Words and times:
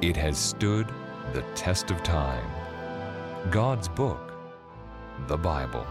It 0.00 0.16
has 0.16 0.38
stood 0.38 0.86
the 1.32 1.42
test 1.56 1.90
of 1.90 2.04
time. 2.04 2.48
God's 3.50 3.88
book, 3.88 4.32
the 5.26 5.36
Bible, 5.36 5.84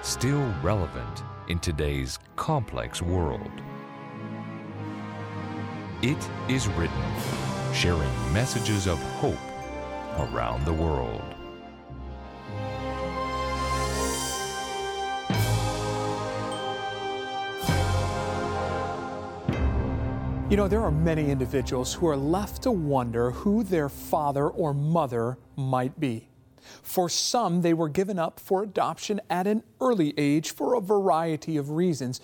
still 0.00 0.42
relevant 0.62 1.22
in 1.48 1.58
today's 1.58 2.18
complex 2.36 3.02
world. 3.02 3.50
It 6.00 6.16
is 6.48 6.68
written, 6.68 7.04
sharing 7.74 8.10
messages 8.32 8.86
of 8.86 8.98
hope 9.20 9.36
around 10.16 10.64
the 10.64 10.72
world. 10.72 11.34
You 20.52 20.58
know, 20.58 20.68
there 20.68 20.82
are 20.82 20.90
many 20.90 21.30
individuals 21.30 21.94
who 21.94 22.06
are 22.08 22.16
left 22.16 22.64
to 22.64 22.70
wonder 22.70 23.30
who 23.30 23.64
their 23.64 23.88
father 23.88 24.46
or 24.50 24.74
mother 24.74 25.38
might 25.56 25.98
be. 25.98 26.28
For 26.82 27.08
some, 27.08 27.62
they 27.62 27.72
were 27.72 27.88
given 27.88 28.18
up 28.18 28.38
for 28.38 28.62
adoption 28.62 29.18
at 29.30 29.46
an 29.46 29.62
early 29.80 30.12
age 30.18 30.50
for 30.50 30.74
a 30.74 30.80
variety 30.82 31.56
of 31.56 31.70
reasons. 31.70 32.20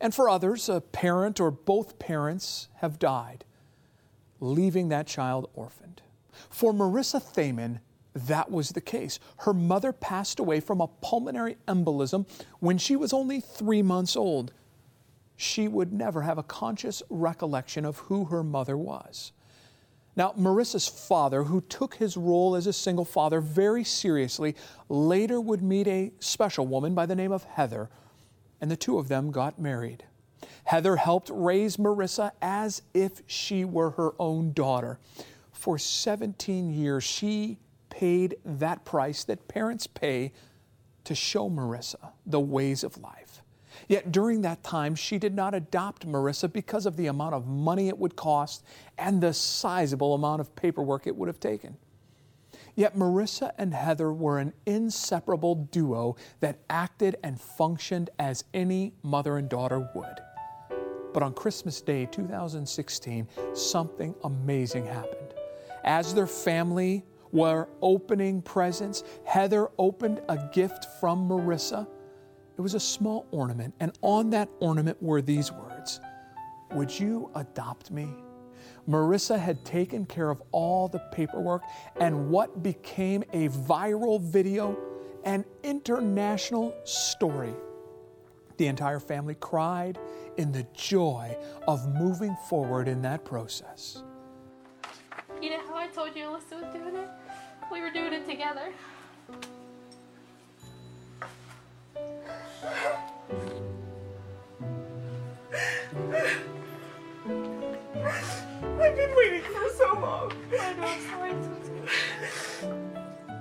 And 0.00 0.12
for 0.12 0.28
others, 0.28 0.68
a 0.68 0.80
parent 0.80 1.38
or 1.38 1.52
both 1.52 2.00
parents 2.00 2.66
have 2.78 2.98
died, 2.98 3.44
leaving 4.40 4.88
that 4.88 5.06
child 5.06 5.48
orphaned. 5.54 6.02
For 6.50 6.72
Marissa 6.72 7.22
Thaman, 7.22 7.78
that 8.12 8.50
was 8.50 8.70
the 8.70 8.80
case. 8.80 9.20
Her 9.36 9.54
mother 9.54 9.92
passed 9.92 10.40
away 10.40 10.58
from 10.58 10.80
a 10.80 10.88
pulmonary 10.88 11.58
embolism 11.68 12.26
when 12.58 12.76
she 12.76 12.96
was 12.96 13.12
only 13.12 13.38
three 13.38 13.82
months 13.82 14.16
old 14.16 14.50
she 15.40 15.68
would 15.68 15.92
never 15.92 16.22
have 16.22 16.36
a 16.36 16.42
conscious 16.42 17.00
recollection 17.08 17.84
of 17.84 17.98
who 17.98 18.24
her 18.24 18.42
mother 18.42 18.76
was. 18.76 19.30
Now, 20.16 20.32
Marissa's 20.36 20.88
father, 20.88 21.44
who 21.44 21.60
took 21.60 21.94
his 21.94 22.16
role 22.16 22.56
as 22.56 22.66
a 22.66 22.72
single 22.72 23.04
father 23.04 23.40
very 23.40 23.84
seriously, 23.84 24.56
later 24.88 25.40
would 25.40 25.62
meet 25.62 25.86
a 25.86 26.10
special 26.18 26.66
woman 26.66 26.92
by 26.92 27.06
the 27.06 27.14
name 27.14 27.30
of 27.30 27.44
Heather, 27.44 27.88
and 28.60 28.68
the 28.68 28.76
two 28.76 28.98
of 28.98 29.06
them 29.06 29.30
got 29.30 29.60
married. 29.60 30.02
Heather 30.64 30.96
helped 30.96 31.30
raise 31.32 31.76
Marissa 31.76 32.32
as 32.42 32.82
if 32.92 33.22
she 33.28 33.64
were 33.64 33.90
her 33.90 34.14
own 34.18 34.52
daughter. 34.52 34.98
For 35.52 35.78
17 35.78 36.68
years, 36.74 37.04
she 37.04 37.58
paid 37.90 38.38
that 38.44 38.84
price 38.84 39.22
that 39.22 39.46
parents 39.46 39.86
pay 39.86 40.32
to 41.04 41.14
show 41.14 41.48
Marissa 41.48 42.10
the 42.26 42.40
ways 42.40 42.82
of 42.82 42.98
life. 42.98 43.27
Yet 43.88 44.12
during 44.12 44.42
that 44.42 44.62
time, 44.62 44.94
she 44.94 45.18
did 45.18 45.34
not 45.34 45.54
adopt 45.54 46.06
Marissa 46.06 46.52
because 46.52 46.84
of 46.84 46.96
the 46.96 47.06
amount 47.06 47.34
of 47.34 47.46
money 47.46 47.88
it 47.88 47.98
would 47.98 48.16
cost 48.16 48.62
and 48.98 49.20
the 49.20 49.32
sizable 49.32 50.14
amount 50.14 50.42
of 50.42 50.54
paperwork 50.54 51.06
it 51.06 51.16
would 51.16 51.26
have 51.26 51.40
taken. 51.40 51.76
Yet 52.74 52.96
Marissa 52.96 53.50
and 53.58 53.74
Heather 53.74 54.12
were 54.12 54.38
an 54.38 54.52
inseparable 54.66 55.54
duo 55.54 56.16
that 56.40 56.60
acted 56.70 57.16
and 57.24 57.40
functioned 57.40 58.10
as 58.18 58.44
any 58.52 58.92
mother 59.02 59.38
and 59.38 59.48
daughter 59.48 59.90
would. 59.94 60.20
But 61.14 61.22
on 61.22 61.32
Christmas 61.32 61.80
Day 61.80 62.06
2016, 62.06 63.26
something 63.54 64.14
amazing 64.22 64.86
happened. 64.86 65.34
As 65.82 66.14
their 66.14 66.26
family 66.26 67.04
were 67.32 67.68
opening 67.82 68.42
presents, 68.42 69.02
Heather 69.24 69.70
opened 69.78 70.20
a 70.28 70.38
gift 70.52 70.86
from 71.00 71.28
Marissa 71.28 71.88
it 72.58 72.60
was 72.60 72.74
a 72.74 72.80
small 72.80 73.26
ornament, 73.30 73.72
and 73.78 73.96
on 74.02 74.30
that 74.30 74.48
ornament 74.58 75.00
were 75.00 75.22
these 75.22 75.52
words 75.52 76.00
Would 76.72 76.98
you 76.98 77.30
adopt 77.36 77.90
me? 77.92 78.08
Marissa 78.88 79.38
had 79.38 79.64
taken 79.64 80.04
care 80.04 80.30
of 80.30 80.42
all 80.50 80.88
the 80.88 80.98
paperwork, 81.12 81.62
and 82.00 82.30
what 82.30 82.62
became 82.62 83.22
a 83.32 83.48
viral 83.48 84.20
video, 84.20 84.76
an 85.24 85.44
international 85.62 86.74
story. 86.84 87.54
The 88.56 88.66
entire 88.66 88.98
family 88.98 89.36
cried 89.38 89.98
in 90.36 90.50
the 90.50 90.66
joy 90.74 91.36
of 91.68 91.86
moving 91.94 92.36
forward 92.48 92.88
in 92.88 93.02
that 93.02 93.24
process. 93.24 94.02
You 95.40 95.50
know 95.50 95.60
how 95.68 95.76
I 95.76 95.86
told 95.88 96.16
you 96.16 96.24
Alyssa 96.24 96.60
was 96.62 96.74
doing 96.74 96.96
it? 96.96 97.08
We 97.70 97.82
were 97.82 97.90
doing 97.90 98.14
it 98.14 98.26
together. 98.26 98.72
I've 102.64 103.06
been 108.96 109.14
waiting 109.16 109.42
for 109.42 109.68
so 109.76 109.94
long. 109.94 110.32
I 110.58 110.72
know, 110.74 110.96
sorry. 111.08 111.34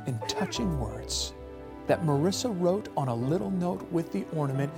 In 0.06 0.20
touching 0.28 0.80
words 0.80 1.34
that 1.88 2.04
Marissa 2.04 2.56
wrote 2.62 2.90
on 2.96 3.08
a 3.08 3.16
little 3.16 3.50
note 3.50 3.92
with 3.92 4.12
the 4.12 4.26
ornament, 4.36 4.72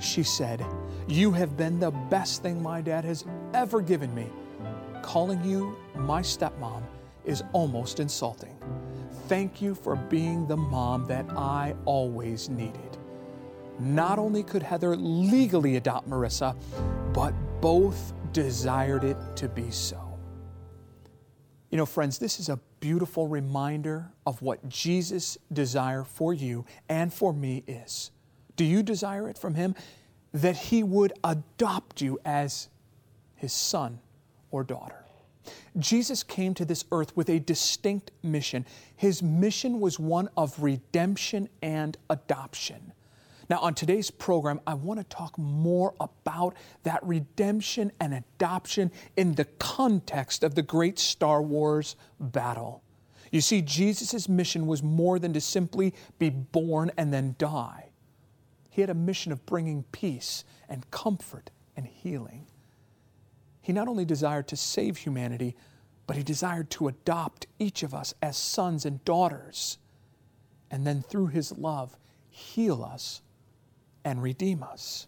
she 0.00 0.22
said, 0.22 0.64
You 1.08 1.32
have 1.32 1.56
been 1.56 1.80
the 1.80 1.90
best 1.90 2.42
thing 2.42 2.62
my 2.62 2.80
dad 2.80 3.04
has 3.04 3.24
ever 3.54 3.80
given 3.80 4.14
me. 4.14 4.28
Calling 5.02 5.42
you 5.44 5.76
my 5.96 6.22
stepmom 6.22 6.82
is 7.24 7.42
almost 7.52 7.98
insulting. 7.98 8.56
Thank 9.26 9.60
you 9.60 9.74
for 9.74 9.96
being 9.96 10.46
the 10.46 10.56
mom 10.56 11.06
that 11.06 11.28
I 11.30 11.74
always 11.84 12.48
needed. 12.48 12.89
Not 13.80 14.18
only 14.18 14.42
could 14.42 14.62
Heather 14.62 14.94
legally 14.94 15.76
adopt 15.76 16.08
Marissa, 16.08 16.54
but 17.14 17.32
both 17.60 18.12
desired 18.32 19.04
it 19.04 19.16
to 19.36 19.48
be 19.48 19.70
so. 19.70 20.18
You 21.70 21.78
know, 21.78 21.86
friends, 21.86 22.18
this 22.18 22.40
is 22.40 22.48
a 22.48 22.58
beautiful 22.80 23.28
reminder 23.28 24.10
of 24.26 24.42
what 24.42 24.68
Jesus' 24.68 25.38
desire 25.52 26.04
for 26.04 26.34
you 26.34 26.64
and 26.88 27.12
for 27.12 27.32
me 27.32 27.62
is. 27.66 28.10
Do 28.56 28.64
you 28.64 28.82
desire 28.82 29.28
it 29.28 29.38
from 29.38 29.54
Him? 29.54 29.74
That 30.32 30.56
He 30.56 30.82
would 30.82 31.12
adopt 31.24 32.00
you 32.00 32.18
as 32.24 32.68
His 33.36 33.52
son 33.52 34.00
or 34.50 34.64
daughter. 34.64 35.04
Jesus 35.78 36.22
came 36.22 36.54
to 36.54 36.64
this 36.64 36.84
earth 36.92 37.16
with 37.16 37.30
a 37.30 37.38
distinct 37.38 38.10
mission. 38.22 38.66
His 38.96 39.22
mission 39.22 39.80
was 39.80 39.98
one 39.98 40.28
of 40.36 40.60
redemption 40.62 41.48
and 41.62 41.96
adoption. 42.10 42.92
Now, 43.50 43.58
on 43.58 43.74
today's 43.74 44.12
program, 44.12 44.60
I 44.64 44.74
want 44.74 45.00
to 45.00 45.04
talk 45.04 45.36
more 45.36 45.92
about 45.98 46.54
that 46.84 47.02
redemption 47.02 47.90
and 47.98 48.14
adoption 48.14 48.92
in 49.16 49.34
the 49.34 49.44
context 49.44 50.44
of 50.44 50.54
the 50.54 50.62
great 50.62 51.00
Star 51.00 51.42
Wars 51.42 51.96
battle. 52.20 52.84
You 53.32 53.40
see, 53.40 53.60
Jesus' 53.60 54.28
mission 54.28 54.68
was 54.68 54.84
more 54.84 55.18
than 55.18 55.32
to 55.32 55.40
simply 55.40 55.94
be 56.20 56.30
born 56.30 56.92
and 56.96 57.12
then 57.12 57.34
die. 57.38 57.90
He 58.70 58.82
had 58.82 58.90
a 58.90 58.94
mission 58.94 59.32
of 59.32 59.44
bringing 59.46 59.82
peace 59.90 60.44
and 60.68 60.88
comfort 60.92 61.50
and 61.76 61.88
healing. 61.88 62.46
He 63.60 63.72
not 63.72 63.88
only 63.88 64.04
desired 64.04 64.46
to 64.48 64.56
save 64.56 64.98
humanity, 64.98 65.56
but 66.06 66.16
he 66.16 66.22
desired 66.22 66.70
to 66.70 66.86
adopt 66.86 67.48
each 67.58 67.82
of 67.82 67.94
us 67.94 68.14
as 68.22 68.36
sons 68.36 68.84
and 68.84 69.04
daughters, 69.04 69.78
and 70.70 70.86
then 70.86 71.02
through 71.02 71.28
his 71.28 71.58
love, 71.58 71.96
heal 72.28 72.84
us 72.84 73.22
and 74.04 74.22
redeem 74.22 74.62
us. 74.62 75.06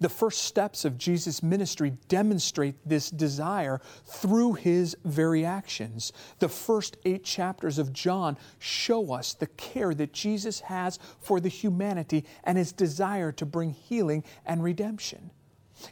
The 0.00 0.08
first 0.08 0.42
steps 0.44 0.84
of 0.84 0.98
Jesus' 0.98 1.42
ministry 1.42 1.94
demonstrate 2.08 2.76
this 2.86 3.10
desire 3.10 3.80
through 4.06 4.54
his 4.54 4.96
very 5.04 5.44
actions. 5.44 6.12
The 6.38 6.48
first 6.48 6.96
eight 7.04 7.24
chapters 7.24 7.78
of 7.78 7.92
John 7.92 8.36
show 8.58 9.12
us 9.12 9.34
the 9.34 9.46
care 9.46 9.94
that 9.94 10.12
Jesus 10.12 10.60
has 10.60 10.98
for 11.20 11.40
the 11.40 11.48
humanity 11.48 12.24
and 12.44 12.58
his 12.58 12.72
desire 12.72 13.32
to 13.32 13.46
bring 13.46 13.70
healing 13.70 14.24
and 14.44 14.62
redemption. 14.62 15.30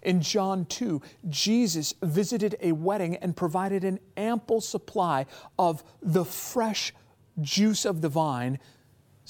In 0.03 0.21
John 0.21 0.67
2, 0.67 1.03
Jesus 1.29 1.95
visited 2.03 2.57
a 2.61 2.73
wedding 2.73 3.17
and 3.17 3.37
provided 3.37 3.83
an 3.83 3.99
ample 4.17 4.61
supply 4.61 5.27
of 5.59 5.83
the 6.01 6.25
fresh 6.25 6.95
juice 7.41 7.85
of 7.85 8.01
the 8.01 8.09
vine 8.09 8.59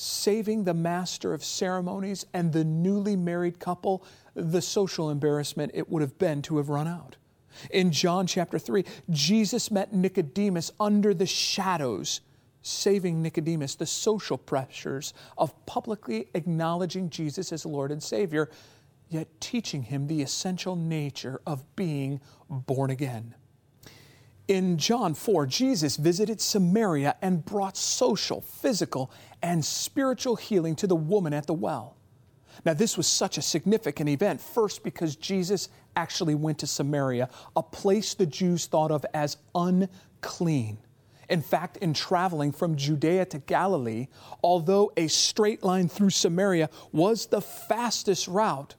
saving 0.00 0.64
the 0.64 0.72
master 0.72 1.34
of 1.34 1.44
ceremonies 1.44 2.24
and 2.32 2.52
the 2.52 2.64
newly 2.64 3.16
married 3.16 3.58
couple 3.58 4.02
the 4.34 4.62
social 4.62 5.10
embarrassment 5.10 5.70
it 5.74 5.90
would 5.90 6.00
have 6.00 6.18
been 6.18 6.40
to 6.40 6.56
have 6.56 6.70
run 6.70 6.88
out. 6.88 7.16
In 7.70 7.92
John 7.92 8.26
chapter 8.26 8.58
3, 8.58 8.84
Jesus 9.10 9.70
met 9.70 9.92
Nicodemus 9.92 10.72
under 10.80 11.12
the 11.12 11.26
shadows, 11.26 12.22
saving 12.62 13.20
Nicodemus 13.20 13.74
the 13.74 13.84
social 13.84 14.38
pressures 14.38 15.12
of 15.36 15.54
publicly 15.66 16.28
acknowledging 16.32 17.10
Jesus 17.10 17.52
as 17.52 17.66
Lord 17.66 17.92
and 17.92 18.02
Savior, 18.02 18.48
yet 19.10 19.28
teaching 19.40 19.82
him 19.82 20.06
the 20.06 20.22
essential 20.22 20.76
nature 20.76 21.42
of 21.46 21.76
being 21.76 22.20
born 22.48 22.90
again. 22.90 23.34
In 24.50 24.78
John 24.78 25.14
4, 25.14 25.46
Jesus 25.46 25.96
visited 25.96 26.40
Samaria 26.40 27.14
and 27.22 27.44
brought 27.44 27.76
social, 27.76 28.40
physical, 28.40 29.12
and 29.40 29.64
spiritual 29.64 30.34
healing 30.34 30.74
to 30.74 30.88
the 30.88 30.96
woman 30.96 31.32
at 31.32 31.46
the 31.46 31.54
well. 31.54 31.96
Now, 32.64 32.74
this 32.74 32.96
was 32.96 33.06
such 33.06 33.38
a 33.38 33.42
significant 33.42 34.08
event. 34.08 34.40
First, 34.40 34.82
because 34.82 35.14
Jesus 35.14 35.68
actually 35.94 36.34
went 36.34 36.58
to 36.58 36.66
Samaria, 36.66 37.28
a 37.54 37.62
place 37.62 38.14
the 38.14 38.26
Jews 38.26 38.66
thought 38.66 38.90
of 38.90 39.06
as 39.14 39.36
unclean. 39.54 40.78
In 41.28 41.42
fact, 41.42 41.76
in 41.76 41.94
traveling 41.94 42.50
from 42.50 42.74
Judea 42.74 43.26
to 43.26 43.38
Galilee, 43.38 44.08
although 44.42 44.90
a 44.96 45.06
straight 45.06 45.62
line 45.62 45.88
through 45.88 46.10
Samaria 46.10 46.70
was 46.90 47.26
the 47.26 47.40
fastest 47.40 48.26
route, 48.26 48.74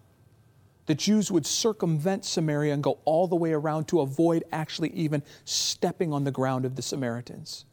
the 0.92 0.96
Jews 0.96 1.32
would 1.32 1.46
circumvent 1.46 2.26
Samaria 2.26 2.74
and 2.74 2.84
go 2.84 3.00
all 3.06 3.26
the 3.26 3.38
way 3.38 3.54
around 3.54 3.88
to 3.88 4.02
avoid 4.02 4.44
actually 4.52 4.90
even 4.90 5.24
stepping 5.46 6.12
on 6.12 6.26
the 6.26 6.32
ground 6.32 6.66
of 6.66 6.76
the 6.76 6.82
Samaritans. 6.82 7.64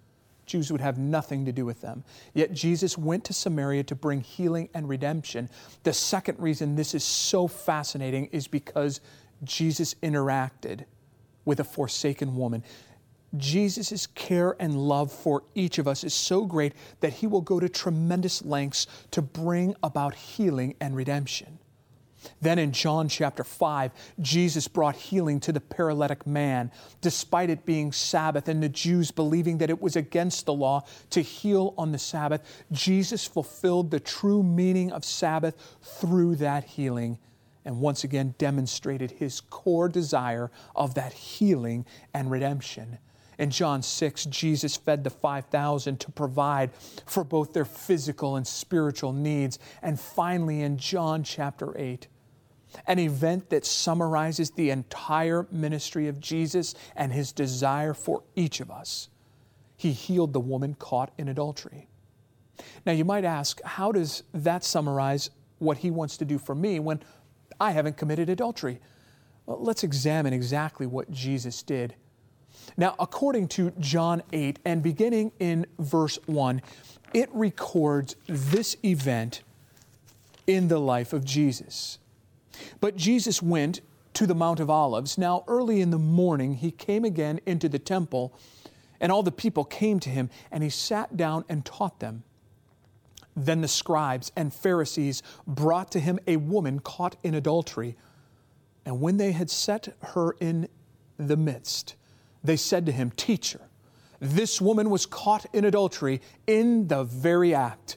Jews 0.47 0.71
would 0.71 0.81
have 0.81 0.99
nothing 0.99 1.45
to 1.45 1.51
do 1.51 1.67
with 1.67 1.81
them. 1.81 2.05
Yet 2.33 2.53
Jesus 2.53 2.97
went 2.97 3.25
to 3.25 3.33
Samaria 3.33 3.83
to 3.83 3.97
bring 3.97 4.21
healing 4.21 4.69
and 4.73 4.89
redemption. 4.89 5.51
The 5.83 5.93
second 5.93 6.39
reason 6.39 6.77
this 6.77 6.95
is 6.95 7.03
so 7.03 7.49
fascinating 7.49 8.27
is 8.27 8.47
because 8.47 9.01
Jesus 9.43 9.95
interacted 9.95 10.85
with 11.45 11.59
a 11.59 11.65
forsaken 11.65 12.37
woman. 12.37 12.63
Jesus' 13.37 14.07
care 14.07 14.55
and 14.61 14.79
love 14.79 15.11
for 15.11 15.43
each 15.57 15.79
of 15.79 15.89
us 15.89 16.05
is 16.05 16.15
so 16.15 16.47
great 16.47 16.73
that 17.01 17.15
he 17.15 17.27
will 17.27 17.41
go 17.41 17.59
to 17.59 17.69
tremendous 17.69 18.45
lengths 18.45 18.87
to 19.11 19.23
bring 19.23 19.75
about 19.83 20.15
healing 20.15 20.77
and 20.81 20.95
redemption. 20.95 21.59
Then 22.41 22.59
in 22.59 22.73
John 22.73 23.09
chapter 23.09 23.45
5, 23.45 23.93
Jesus 24.21 24.69
brought 24.69 24.97
healing 24.97 25.41
to 25.41 25.53
the 25.53 25.61
paralytic 25.61 26.27
man, 26.27 26.71
despite 27.01 27.51
it 27.51 27.67
being 27.67 27.93
Sabbath 27.93 28.49
and 28.49 28.63
the 28.63 28.69
Jews 28.69 29.11
believing 29.11 29.59
that 29.59 29.71
it 29.71 29.81
was 29.81 29.97
against 29.97 30.47
the 30.47 30.55
law 30.55 30.85
to 31.11 31.21
heal 31.21 31.75
on 31.79 31.93
the 31.93 31.99
Sabbath. 31.99 32.65
Jesus 32.73 33.27
fulfilled 33.27 33.91
the 33.91 34.01
true 34.01 34.43
meaning 34.43 34.93
of 34.93 35.05
Sabbath 35.05 35.77
through 35.83 36.37
that 36.37 36.65
healing 36.65 37.19
and 37.69 37.81
once 37.81 38.03
again 38.03 38.35
demonstrated 38.39 39.11
his 39.11 39.43
core 39.43 39.91
desire 39.91 40.51
of 40.75 40.95
that 40.95 41.13
healing 41.13 41.85
and 42.15 42.31
redemption. 42.31 42.97
In 43.39 43.51
John 43.51 43.83
6, 43.83 44.25
Jesus 44.25 44.77
fed 44.77 45.05
the 45.05 45.11
5,000 45.11 46.01
to 46.01 46.11
provide 46.11 46.73
for 47.07 47.23
both 47.23 47.53
their 47.53 47.67
physical 47.67 48.37
and 48.37 48.47
spiritual 48.47 49.13
needs. 49.13 49.59
And 49.83 50.01
finally, 50.01 50.63
in 50.63 50.79
John 50.79 51.23
chapter 51.23 51.77
8, 51.79 52.09
an 52.87 52.99
event 52.99 53.51
that 53.51 53.65
summarizes 53.65 54.51
the 54.51 54.71
entire 54.71 55.47
ministry 55.51 56.09
of 56.09 56.21
Jesus 56.21 56.75
and 56.97 57.13
his 57.13 57.33
desire 57.33 57.95
for 57.95 58.23
each 58.37 58.61
of 58.61 58.71
us. 58.71 59.09
He 59.77 59.93
healed 59.93 60.33
the 60.33 60.41
woman 60.41 60.75
caught 60.75 61.13
in 61.19 61.29
adultery. 61.29 61.89
Now, 62.85 62.93
you 62.93 63.05
might 63.05 63.25
ask, 63.25 63.63
how 63.63 63.93
does 63.93 64.25
that 64.35 64.65
summarize 64.65 65.31
what 65.59 65.79
he 65.79 65.91
wants 65.91 66.17
to 66.19 66.25
do 66.25 66.39
for 66.39 66.55
me 66.55 66.81
when 66.81 67.01
I 67.61 67.71
haven't 67.71 67.97
committed 67.97 68.29
adultery? 68.29 68.81
Well, 69.47 69.63
let's 69.63 69.85
examine 69.85 70.33
exactly 70.33 70.87
what 70.87 71.11
Jesus 71.11 71.63
did. 71.63 71.95
Now, 72.77 72.95
according 72.99 73.49
to 73.49 73.71
John 73.79 74.23
8, 74.33 74.59
and 74.65 74.83
beginning 74.83 75.33
in 75.39 75.67
verse 75.79 76.19
1, 76.27 76.61
it 77.15 77.29
records 77.33 78.17
this 78.27 78.77
event 78.85 79.43
in 80.47 80.69
the 80.69 80.79
life 80.79 81.13
of 81.13 81.25
Jesus. 81.25 81.99
But 82.81 82.97
Jesus 82.97 83.43
went 83.43 83.81
to 84.15 84.27
the 84.27 84.35
Mount 84.35 84.61
of 84.61 84.71
Olives. 84.71 85.17
Now, 85.17 85.45
early 85.47 85.81
in 85.81 85.91
the 85.91 85.99
morning, 85.99 86.55
he 86.55 86.71
came 86.71 87.05
again 87.05 87.41
into 87.47 87.69
the 87.69 87.79
temple, 87.79 88.33
and 89.01 89.13
all 89.13 89.23
the 89.23 89.31
people 89.31 89.65
came 89.65 90.01
to 90.01 90.11
him, 90.11 90.31
and 90.51 90.63
he 90.63 90.71
sat 90.71 91.17
down 91.17 91.45
and 91.49 91.65
taught 91.65 92.01
them. 92.01 92.25
Then 93.37 93.61
the 93.61 93.69
scribes 93.69 94.33
and 94.35 94.53
Pharisees 94.53 95.23
brought 95.47 95.93
to 95.93 96.01
him 96.01 96.19
a 96.27 96.37
woman 96.37 96.81
caught 96.81 97.17
in 97.23 97.35
adultery. 97.35 97.97
And 98.85 99.01
when 99.01 99.17
they 99.17 99.33
had 99.33 99.51
set 99.51 99.95
her 100.01 100.33
in 100.41 100.69
the 101.17 101.37
midst, 101.37 101.95
they 102.43 102.57
said 102.57 102.87
to 102.87 102.93
him, 102.93 103.13
Teacher, 103.13 103.61
this 104.19 104.61
woman 104.61 104.91
was 104.91 105.07
caught 105.07 105.47
in 105.53 105.65
adultery 105.65 106.21
in 106.47 106.89
the 106.89 107.05
very 107.05 107.55
act. 107.55 107.97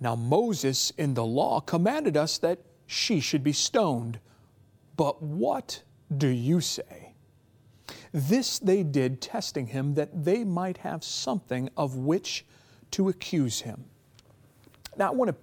Now, 0.00 0.14
Moses 0.14 0.92
in 0.98 1.14
the 1.14 1.24
law 1.24 1.60
commanded 1.60 2.16
us 2.16 2.36
that 2.38 2.58
she 2.90 3.20
should 3.20 3.44
be 3.44 3.52
stoned. 3.52 4.18
But 4.96 5.22
what 5.22 5.84
do 6.14 6.26
you 6.26 6.60
say? 6.60 7.14
This 8.12 8.58
they 8.58 8.82
did, 8.82 9.20
testing 9.20 9.68
him 9.68 9.94
that 9.94 10.24
they 10.24 10.42
might 10.42 10.78
have 10.78 11.04
something 11.04 11.70
of 11.76 11.94
which 11.94 12.44
to 12.90 13.08
accuse 13.08 13.60
him. 13.60 13.84
Now, 14.96 15.06
I 15.06 15.10
want 15.12 15.30
to 15.30 15.36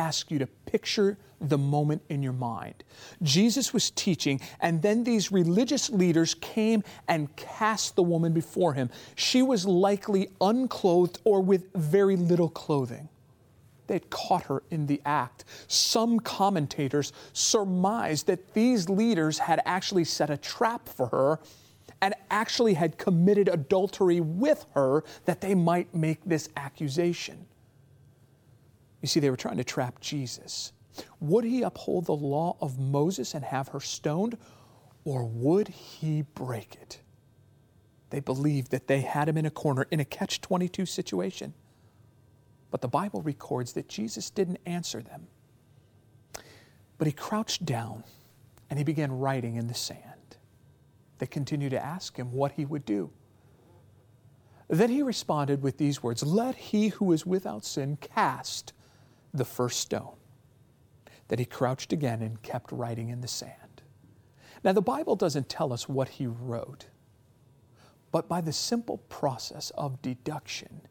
ask 0.00 0.30
you 0.30 0.38
to 0.38 0.46
picture 0.46 1.18
the 1.40 1.58
moment 1.58 2.02
in 2.10 2.22
your 2.22 2.32
mind. 2.32 2.84
Jesus 3.24 3.72
was 3.72 3.90
teaching, 3.90 4.40
and 4.60 4.80
then 4.80 5.02
these 5.02 5.32
religious 5.32 5.90
leaders 5.90 6.34
came 6.34 6.84
and 7.08 7.34
cast 7.34 7.96
the 7.96 8.04
woman 8.04 8.32
before 8.32 8.74
him. 8.74 8.88
She 9.16 9.42
was 9.42 9.66
likely 9.66 10.28
unclothed 10.40 11.18
or 11.24 11.40
with 11.40 11.72
very 11.74 12.14
little 12.14 12.48
clothing. 12.48 13.08
They'd 13.88 14.08
caught 14.10 14.44
her 14.44 14.62
in 14.70 14.86
the 14.86 15.00
act. 15.04 15.44
Some 15.66 16.20
commentators 16.20 17.12
surmised 17.32 18.26
that 18.28 18.54
these 18.54 18.88
leaders 18.88 19.38
had 19.38 19.60
actually 19.66 20.04
set 20.04 20.30
a 20.30 20.36
trap 20.36 20.88
for 20.88 21.08
her 21.08 21.40
and 22.00 22.14
actually 22.30 22.74
had 22.74 22.96
committed 22.96 23.48
adultery 23.48 24.20
with 24.20 24.66
her 24.74 25.02
that 25.24 25.40
they 25.40 25.54
might 25.54 25.92
make 25.94 26.20
this 26.24 26.48
accusation. 26.56 27.46
You 29.02 29.08
see, 29.08 29.20
they 29.20 29.30
were 29.30 29.36
trying 29.36 29.56
to 29.56 29.64
trap 29.64 30.00
Jesus. 30.00 30.72
Would 31.20 31.44
he 31.44 31.62
uphold 31.62 32.06
the 32.06 32.14
law 32.14 32.56
of 32.60 32.78
Moses 32.78 33.34
and 33.34 33.44
have 33.44 33.68
her 33.68 33.80
stoned, 33.80 34.36
or 35.04 35.24
would 35.24 35.68
he 35.68 36.22
break 36.34 36.76
it? 36.80 37.00
They 38.10 38.20
believed 38.20 38.70
that 38.70 38.86
they 38.86 39.00
had 39.00 39.28
him 39.28 39.36
in 39.36 39.46
a 39.46 39.50
corner 39.50 39.86
in 39.90 40.00
a 40.00 40.04
catch 40.04 40.40
22 40.40 40.86
situation. 40.86 41.54
But 42.70 42.80
the 42.80 42.88
Bible 42.88 43.22
records 43.22 43.72
that 43.74 43.88
Jesus 43.88 44.30
didn't 44.30 44.60
answer 44.66 45.00
them. 45.00 45.26
But 46.98 47.06
he 47.06 47.12
crouched 47.12 47.64
down 47.64 48.04
and 48.68 48.78
he 48.78 48.84
began 48.84 49.12
writing 49.12 49.56
in 49.56 49.68
the 49.68 49.74
sand. 49.74 50.36
They 51.18 51.26
continued 51.26 51.70
to 51.70 51.84
ask 51.84 52.16
him 52.16 52.32
what 52.32 52.52
he 52.52 52.64
would 52.64 52.84
do. 52.84 53.10
Then 54.68 54.90
he 54.90 55.02
responded 55.02 55.62
with 55.62 55.78
these 55.78 56.02
words 56.02 56.22
Let 56.22 56.54
he 56.54 56.88
who 56.88 57.12
is 57.12 57.24
without 57.24 57.64
sin 57.64 57.96
cast 58.00 58.72
the 59.32 59.44
first 59.44 59.80
stone. 59.80 60.16
That 61.28 61.38
he 61.38 61.44
crouched 61.44 61.92
again 61.92 62.22
and 62.22 62.42
kept 62.42 62.72
writing 62.72 63.08
in 63.08 63.20
the 63.20 63.28
sand. 63.28 63.82
Now, 64.64 64.72
the 64.72 64.82
Bible 64.82 65.14
doesn't 65.16 65.48
tell 65.48 65.72
us 65.72 65.88
what 65.88 66.08
he 66.08 66.26
wrote, 66.26 66.86
but 68.10 68.28
by 68.28 68.40
the 68.40 68.52
simple 68.52 68.98
process 69.08 69.70
of 69.70 70.02
deduction, 70.02 70.82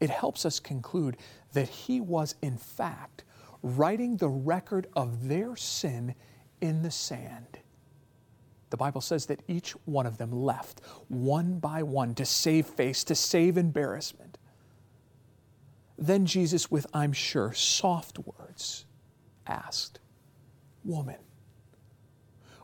it 0.00 0.10
helps 0.10 0.44
us 0.44 0.60
conclude 0.60 1.16
that 1.52 1.68
he 1.68 2.00
was, 2.00 2.34
in 2.42 2.56
fact, 2.56 3.24
writing 3.62 4.16
the 4.16 4.28
record 4.28 4.86
of 4.94 5.28
their 5.28 5.56
sin 5.56 6.14
in 6.60 6.82
the 6.82 6.90
sand. 6.90 7.58
The 8.70 8.76
Bible 8.76 9.00
says 9.00 9.26
that 9.26 9.42
each 9.48 9.72
one 9.86 10.06
of 10.06 10.18
them 10.18 10.30
left, 10.30 10.80
one 11.08 11.58
by 11.58 11.82
one, 11.82 12.14
to 12.16 12.24
save 12.24 12.66
face, 12.66 13.02
to 13.04 13.14
save 13.14 13.56
embarrassment. 13.56 14.38
Then 15.96 16.26
Jesus, 16.26 16.70
with, 16.70 16.86
I'm 16.92 17.12
sure, 17.12 17.52
soft 17.52 18.18
words, 18.18 18.84
asked, 19.46 20.00
Woman, 20.84 21.18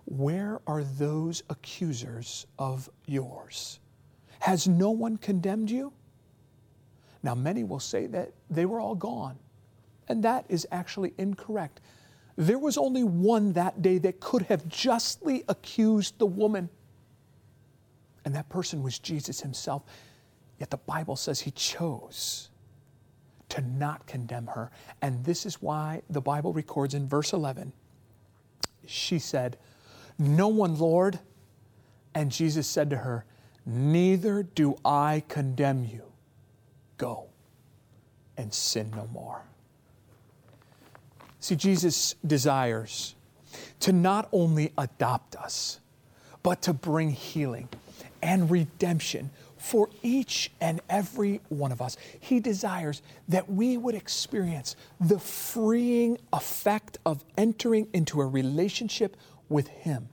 where 0.04 0.60
are 0.66 0.84
those 0.84 1.42
accusers 1.48 2.46
of 2.58 2.88
yours? 3.06 3.80
Has 4.40 4.68
no 4.68 4.90
one 4.90 5.16
condemned 5.16 5.70
you? 5.70 5.92
Now, 7.24 7.34
many 7.34 7.64
will 7.64 7.80
say 7.80 8.06
that 8.08 8.32
they 8.50 8.66
were 8.66 8.78
all 8.78 8.94
gone, 8.94 9.38
and 10.06 10.22
that 10.22 10.44
is 10.48 10.66
actually 10.70 11.14
incorrect. 11.18 11.80
There 12.36 12.58
was 12.58 12.76
only 12.76 13.02
one 13.02 13.54
that 13.54 13.82
day 13.82 13.98
that 13.98 14.20
could 14.20 14.42
have 14.42 14.68
justly 14.68 15.42
accused 15.48 16.18
the 16.18 16.26
woman, 16.26 16.68
and 18.24 18.34
that 18.34 18.48
person 18.50 18.82
was 18.82 18.98
Jesus 18.98 19.40
himself. 19.40 19.82
Yet 20.60 20.70
the 20.70 20.76
Bible 20.76 21.16
says 21.16 21.40
he 21.40 21.50
chose 21.50 22.50
to 23.48 23.60
not 23.62 24.06
condemn 24.06 24.46
her. 24.48 24.70
And 25.02 25.24
this 25.24 25.46
is 25.46 25.60
why 25.60 26.02
the 26.10 26.20
Bible 26.20 26.52
records 26.52 26.94
in 26.94 27.08
verse 27.08 27.32
11 27.32 27.72
she 28.86 29.18
said, 29.18 29.56
No 30.18 30.48
one, 30.48 30.78
Lord. 30.78 31.18
And 32.14 32.30
Jesus 32.30 32.66
said 32.68 32.90
to 32.90 32.98
her, 32.98 33.24
Neither 33.66 34.42
do 34.42 34.76
I 34.84 35.22
condemn 35.28 35.84
you. 35.84 36.02
Go 36.98 37.26
and 38.36 38.52
sin 38.52 38.90
no 38.94 39.08
more. 39.12 39.42
See, 41.40 41.56
Jesus 41.56 42.14
desires 42.26 43.14
to 43.80 43.92
not 43.92 44.28
only 44.32 44.72
adopt 44.78 45.36
us, 45.36 45.80
but 46.42 46.62
to 46.62 46.72
bring 46.72 47.10
healing 47.10 47.68
and 48.22 48.50
redemption 48.50 49.30
for 49.58 49.88
each 50.02 50.50
and 50.60 50.80
every 50.90 51.40
one 51.48 51.72
of 51.72 51.80
us. 51.80 51.96
He 52.20 52.38
desires 52.38 53.02
that 53.28 53.50
we 53.50 53.76
would 53.76 53.94
experience 53.94 54.76
the 55.00 55.18
freeing 55.18 56.18
effect 56.32 56.98
of 57.06 57.24
entering 57.38 57.88
into 57.92 58.20
a 58.20 58.26
relationship 58.26 59.16
with 59.48 59.68
Him. 59.68 60.08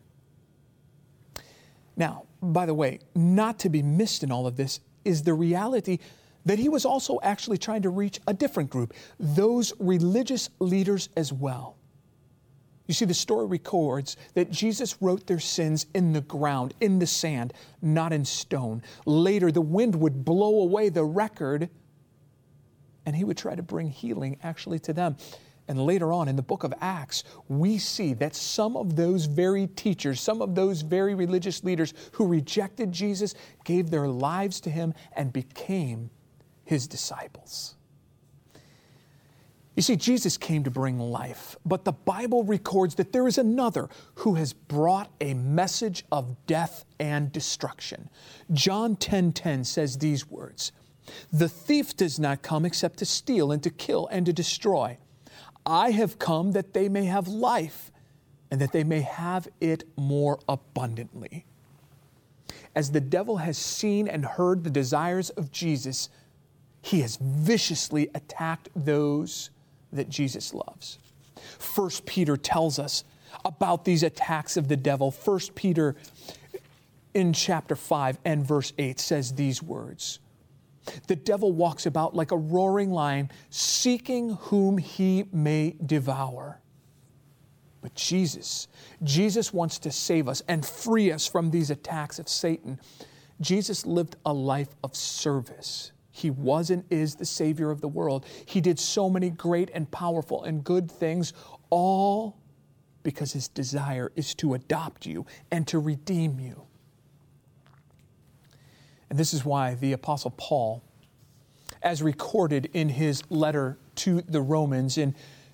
Now, 1.98 2.24
by 2.42 2.66
the 2.66 2.74
way, 2.74 3.00
not 3.14 3.60
to 3.60 3.70
be 3.70 3.82
missed 3.82 4.24
in 4.24 4.32
all 4.32 4.48
of 4.48 4.56
this 4.56 4.80
is 5.04 5.24
the 5.24 5.34
reality 5.34 6.00
that 6.46 6.60
he 6.60 6.70
was 6.70 6.86
also 6.86 7.20
actually 7.24 7.58
trying 7.58 7.82
to 7.84 7.90
reach 7.90 8.20
a 8.28 8.34
different 8.34 8.70
group, 8.70 8.94
those 9.20 9.74
religious 9.80 10.50
leaders 10.60 11.10
as 11.16 11.32
well. 11.32 11.78
You 12.88 12.94
see, 12.94 13.06
the 13.06 13.14
story 13.14 13.46
records 13.46 14.18
that 14.34 14.52
Jesus 14.52 15.02
wrote 15.02 15.26
their 15.26 15.40
sins 15.40 15.86
in 15.94 16.12
the 16.12 16.22
ground, 16.22 16.74
in 16.82 17.00
the 17.00 17.08
sand, 17.08 17.54
not 17.82 18.12
in 18.12 18.26
stone. 18.26 18.82
Later, 19.06 19.52
the 19.52 19.62
wind 19.62 19.96
would 19.96 20.26
blow 20.26 20.62
away 20.62 20.90
the 20.90 21.06
record, 21.06 21.70
and 23.06 23.16
he 23.16 23.24
would 23.24 23.38
try 23.38 23.56
to 23.56 23.64
bring 23.64 23.88
healing 23.90 24.38
actually 24.44 24.80
to 24.80 24.94
them. 24.94 25.16
And 25.68 25.86
later 25.86 26.12
on 26.12 26.28
in 26.28 26.36
the 26.36 26.42
book 26.42 26.66
of 26.66 26.74
Acts, 26.82 27.24
we 27.48 27.78
see 27.78 28.14
that 28.16 28.36
some 28.36 28.76
of 28.76 28.98
those 28.98 29.26
very 29.26 29.68
teachers, 29.68 30.20
some 30.20 30.42
of 30.42 30.54
those 30.54 30.82
very 30.82 31.16
religious 31.16 31.64
leaders 31.64 31.94
who 32.12 32.28
rejected 32.28 32.92
Jesus, 32.92 33.36
gave 33.64 33.90
their 33.90 34.10
lives 34.10 34.60
to 34.62 34.70
him 34.70 34.94
and 35.14 35.32
became 35.32 36.10
his 36.72 36.88
disciples. 36.88 37.76
You 39.76 39.82
see, 39.82 39.98
Jesus 39.98 40.38
came 40.38 40.64
to 40.64 40.72
bring 40.72 41.00
life, 41.00 41.58
but 41.66 41.84
the 41.84 41.92
Bible 41.92 42.46
records 42.46 42.96
that 42.96 43.12
there 43.12 43.28
is 43.28 43.38
another 43.38 43.90
who 44.16 44.36
has 44.36 44.54
brought 44.54 45.12
a 45.20 45.34
message 45.34 46.06
of 46.14 46.38
death 46.48 46.86
and 46.98 47.30
destruction. 47.30 48.10
John 48.54 48.96
10:10 48.96 49.34
10, 49.34 49.34
10 49.34 49.64
says 49.66 49.98
these 49.98 50.32
words: 50.32 50.72
"The 51.30 51.50
thief 51.50 51.94
does 51.98 52.18
not 52.18 52.42
come 52.42 52.66
except 52.66 53.00
to 53.00 53.06
steal 53.06 53.52
and 53.52 53.62
to 53.64 53.70
kill 53.70 54.08
and 54.08 54.26
to 54.26 54.32
destroy. 54.32 54.98
I 55.66 55.92
have 55.92 56.20
come 56.20 56.54
that 56.54 56.74
they 56.74 56.88
may 56.88 57.04
have 57.04 57.28
life 57.28 57.92
and 58.50 58.62
that 58.62 58.72
they 58.72 58.86
may 58.86 59.02
have 59.02 59.50
it 59.60 59.84
more 59.98 60.40
abundantly." 60.48 61.46
As 62.74 62.92
the 62.92 63.02
devil 63.02 63.38
has 63.38 63.58
seen 63.58 64.08
and 64.08 64.24
heard 64.24 64.64
the 64.64 64.70
desires 64.70 65.32
of 65.32 65.52
Jesus, 65.52 66.08
he 66.82 67.02
has 67.02 67.18
viciously 67.18 68.10
attacked 68.16 68.70
those 68.76 69.50
that 69.94 70.10
Jesus 70.10 70.54
loves. 70.54 71.00
First 71.60 72.06
Peter 72.06 72.38
tells 72.38 72.80
us 72.80 73.04
about 73.46 73.86
these 73.86 74.04
attacks 74.04 74.58
of 74.58 74.68
the 74.68 74.78
devil. 74.78 75.12
First 75.12 75.56
Peter 75.56 75.96
in 77.14 77.34
chapter 77.34 77.76
5 77.76 78.20
and 78.26 78.46
verse 78.46 78.74
8 78.78 79.00
says 79.00 79.34
these 79.34 79.62
words. 79.62 80.20
The 81.08 81.16
devil 81.16 81.52
walks 81.52 81.86
about 81.86 82.16
like 82.16 82.32
a 82.32 82.38
roaring 82.38 82.92
lion, 82.92 83.30
seeking 83.50 84.32
whom 84.32 84.78
he 84.78 85.26
may 85.32 85.76
devour. 85.86 86.60
But 87.82 87.96
Jesus, 87.96 88.68
Jesus 89.04 89.54
wants 89.54 89.80
to 89.80 89.92
save 89.92 90.28
us 90.28 90.42
and 90.48 90.66
free 90.66 91.12
us 91.12 91.28
from 91.28 91.52
these 91.52 91.70
attacks 91.70 92.20
of 92.20 92.30
Satan. 92.30 92.80
Jesus 93.40 93.86
lived 93.86 94.16
a 94.26 94.34
life 94.34 94.76
of 94.84 94.96
service. 94.96 95.91
He 96.12 96.30
was 96.30 96.70
and 96.70 96.84
is 96.90 97.16
the 97.16 97.26
Savior 97.26 97.72
of 97.72 97.82
the 97.82 97.88
world. 97.88 98.26
He 98.46 98.62
did 98.62 98.80
so 98.80 99.10
many 99.10 99.30
great 99.30 99.70
and 99.74 99.90
powerful 99.90 100.44
and 100.44 100.64
good 100.64 100.92
things, 100.92 101.34
all 101.70 102.38
because 103.04 103.32
His 103.32 103.48
desire 103.48 104.12
is 104.16 104.36
to 104.36 104.54
adopt 104.54 105.06
you 105.06 105.26
and 105.52 105.68
to 105.68 105.80
redeem 105.80 106.40
you. 106.40 106.64
And 109.12 109.20
this 109.20 109.34
is 109.34 109.44
why 109.44 109.76
the 109.76 109.92
Apostle 109.92 110.32
Paul, 110.32 110.82
as 111.84 112.02
recorded 112.02 112.70
in 112.72 112.88
his 112.88 113.24
letter 113.30 113.78
to 113.96 114.22
the 114.22 114.42
Romans 114.42 114.98
in 114.98 115.14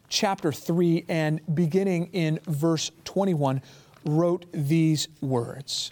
chapter 0.10 0.52
3 0.52 1.06
and 1.10 1.42
beginning 1.56 2.12
in 2.14 2.40
verse 2.46 2.92
21, 3.04 3.64
wrote 4.06 4.46
these 4.52 5.08
words. 5.22 5.92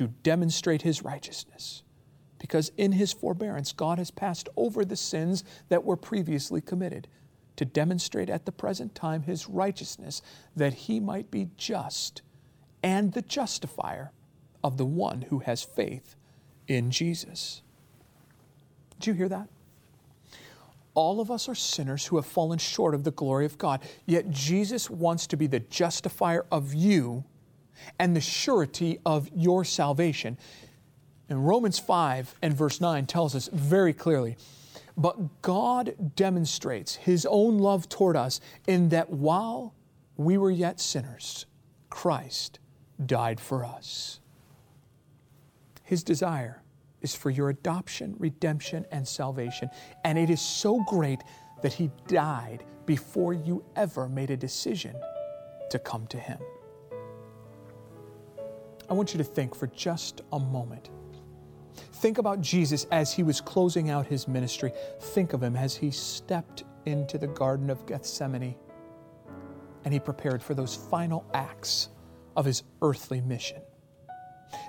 to 0.00 0.08
demonstrate 0.22 0.80
his 0.80 1.02
righteousness. 1.04 1.82
Because 2.38 2.72
in 2.78 2.92
his 2.92 3.12
forbearance, 3.12 3.70
God 3.70 3.98
has 3.98 4.10
passed 4.10 4.48
over 4.56 4.82
the 4.82 4.96
sins 4.96 5.44
that 5.68 5.84
were 5.84 5.94
previously 5.94 6.62
committed 6.62 7.06
to 7.56 7.66
demonstrate 7.66 8.30
at 8.30 8.46
the 8.46 8.50
present 8.50 8.94
time 8.94 9.24
his 9.24 9.46
righteousness, 9.46 10.22
that 10.56 10.72
he 10.72 11.00
might 11.00 11.30
be 11.30 11.50
just 11.58 12.22
and 12.82 13.12
the 13.12 13.20
justifier 13.20 14.10
of 14.64 14.78
the 14.78 14.86
one 14.86 15.20
who 15.28 15.40
has 15.40 15.62
faith 15.62 16.16
in 16.66 16.90
Jesus. 16.90 17.60
Did 18.98 19.06
you 19.06 19.12
hear 19.12 19.28
that? 19.28 19.50
All 20.94 21.20
of 21.20 21.30
us 21.30 21.46
are 21.46 21.54
sinners 21.54 22.06
who 22.06 22.16
have 22.16 22.24
fallen 22.24 22.58
short 22.58 22.94
of 22.94 23.04
the 23.04 23.10
glory 23.10 23.44
of 23.44 23.58
God, 23.58 23.82
yet 24.06 24.30
Jesus 24.30 24.88
wants 24.88 25.26
to 25.26 25.36
be 25.36 25.46
the 25.46 25.60
justifier 25.60 26.46
of 26.50 26.72
you 26.72 27.24
and 27.98 28.14
the 28.14 28.20
surety 28.20 28.98
of 29.04 29.28
your 29.34 29.64
salvation. 29.64 30.38
And 31.28 31.46
Romans 31.46 31.78
5 31.78 32.34
and 32.42 32.54
verse 32.54 32.80
9 32.80 33.06
tells 33.06 33.34
us 33.34 33.48
very 33.52 33.92
clearly 33.92 34.36
but 35.00 35.40
God 35.40 35.94
demonstrates 36.14 36.96
His 36.96 37.26
own 37.26 37.58
love 37.58 37.88
toward 37.88 38.16
us 38.16 38.38
in 38.66 38.90
that 38.90 39.08
while 39.08 39.74
we 40.18 40.36
were 40.36 40.50
yet 40.50 40.78
sinners, 40.78 41.46
Christ 41.88 42.58
died 43.06 43.40
for 43.40 43.64
us. 43.64 44.20
His 45.84 46.02
desire 46.04 46.62
is 47.00 47.14
for 47.14 47.30
your 47.30 47.48
adoption, 47.48 48.14
redemption, 48.18 48.84
and 48.92 49.08
salvation. 49.08 49.70
And 50.04 50.18
it 50.18 50.28
is 50.28 50.42
so 50.42 50.84
great 50.84 51.20
that 51.62 51.72
He 51.72 51.90
died 52.06 52.64
before 52.84 53.32
you 53.32 53.64
ever 53.76 54.06
made 54.06 54.30
a 54.30 54.36
decision 54.36 54.94
to 55.70 55.78
come 55.78 56.06
to 56.08 56.18
Him. 56.18 56.38
I 58.90 58.94
want 58.94 59.14
you 59.14 59.18
to 59.18 59.24
think 59.24 59.54
for 59.54 59.68
just 59.68 60.22
a 60.32 60.38
moment. 60.38 60.90
Think 61.94 62.18
about 62.18 62.40
Jesus 62.40 62.86
as 62.90 63.12
he 63.12 63.22
was 63.22 63.40
closing 63.40 63.88
out 63.88 64.06
his 64.06 64.26
ministry. 64.26 64.72
Think 65.00 65.32
of 65.32 65.42
him 65.42 65.54
as 65.54 65.76
he 65.76 65.92
stepped 65.92 66.64
into 66.86 67.16
the 67.16 67.28
Garden 67.28 67.70
of 67.70 67.86
Gethsemane 67.86 68.56
and 69.84 69.94
he 69.94 70.00
prepared 70.00 70.42
for 70.42 70.54
those 70.54 70.74
final 70.74 71.24
acts 71.32 71.88
of 72.36 72.44
his 72.44 72.64
earthly 72.82 73.20
mission. 73.20 73.62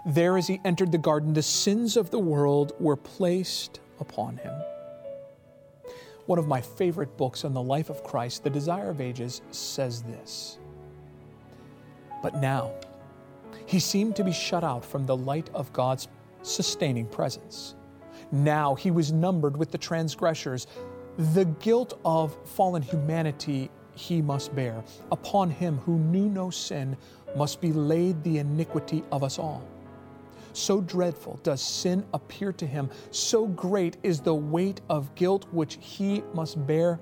There, 0.05 0.37
as 0.37 0.47
he 0.47 0.61
entered 0.63 0.91
the 0.91 0.97
garden, 0.97 1.33
the 1.33 1.41
sins 1.41 1.97
of 1.97 2.11
the 2.11 2.19
world 2.19 2.73
were 2.79 2.95
placed 2.95 3.79
upon 3.99 4.37
him. 4.37 4.53
One 6.27 6.39
of 6.39 6.47
my 6.47 6.61
favorite 6.61 7.17
books 7.17 7.43
on 7.43 7.53
the 7.53 7.61
life 7.61 7.89
of 7.89 8.03
Christ, 8.03 8.43
The 8.43 8.49
Desire 8.49 8.89
of 8.89 9.01
Ages, 9.01 9.41
says 9.51 10.03
this 10.03 10.59
But 12.21 12.35
now, 12.35 12.71
he 13.71 13.79
seemed 13.79 14.17
to 14.17 14.23
be 14.25 14.33
shut 14.33 14.65
out 14.65 14.83
from 14.83 15.05
the 15.05 15.15
light 15.15 15.49
of 15.53 15.71
God's 15.71 16.09
sustaining 16.41 17.05
presence. 17.05 17.75
Now 18.29 18.75
he 18.75 18.91
was 18.91 19.13
numbered 19.13 19.55
with 19.55 19.71
the 19.71 19.77
transgressors. 19.77 20.67
The 21.17 21.45
guilt 21.45 21.97
of 22.03 22.35
fallen 22.49 22.81
humanity 22.81 23.71
he 23.95 24.21
must 24.21 24.53
bear. 24.53 24.83
Upon 25.09 25.49
him 25.49 25.77
who 25.77 25.97
knew 25.97 26.27
no 26.27 26.49
sin 26.49 26.97
must 27.37 27.61
be 27.61 27.71
laid 27.71 28.21
the 28.25 28.39
iniquity 28.39 29.05
of 29.09 29.23
us 29.23 29.39
all. 29.39 29.63
So 30.51 30.81
dreadful 30.81 31.39
does 31.41 31.61
sin 31.61 32.03
appear 32.13 32.51
to 32.51 32.67
him, 32.67 32.89
so 33.11 33.47
great 33.47 33.95
is 34.03 34.19
the 34.19 34.35
weight 34.35 34.81
of 34.89 35.15
guilt 35.15 35.45
which 35.53 35.77
he 35.79 36.23
must 36.33 36.67
bear, 36.67 36.99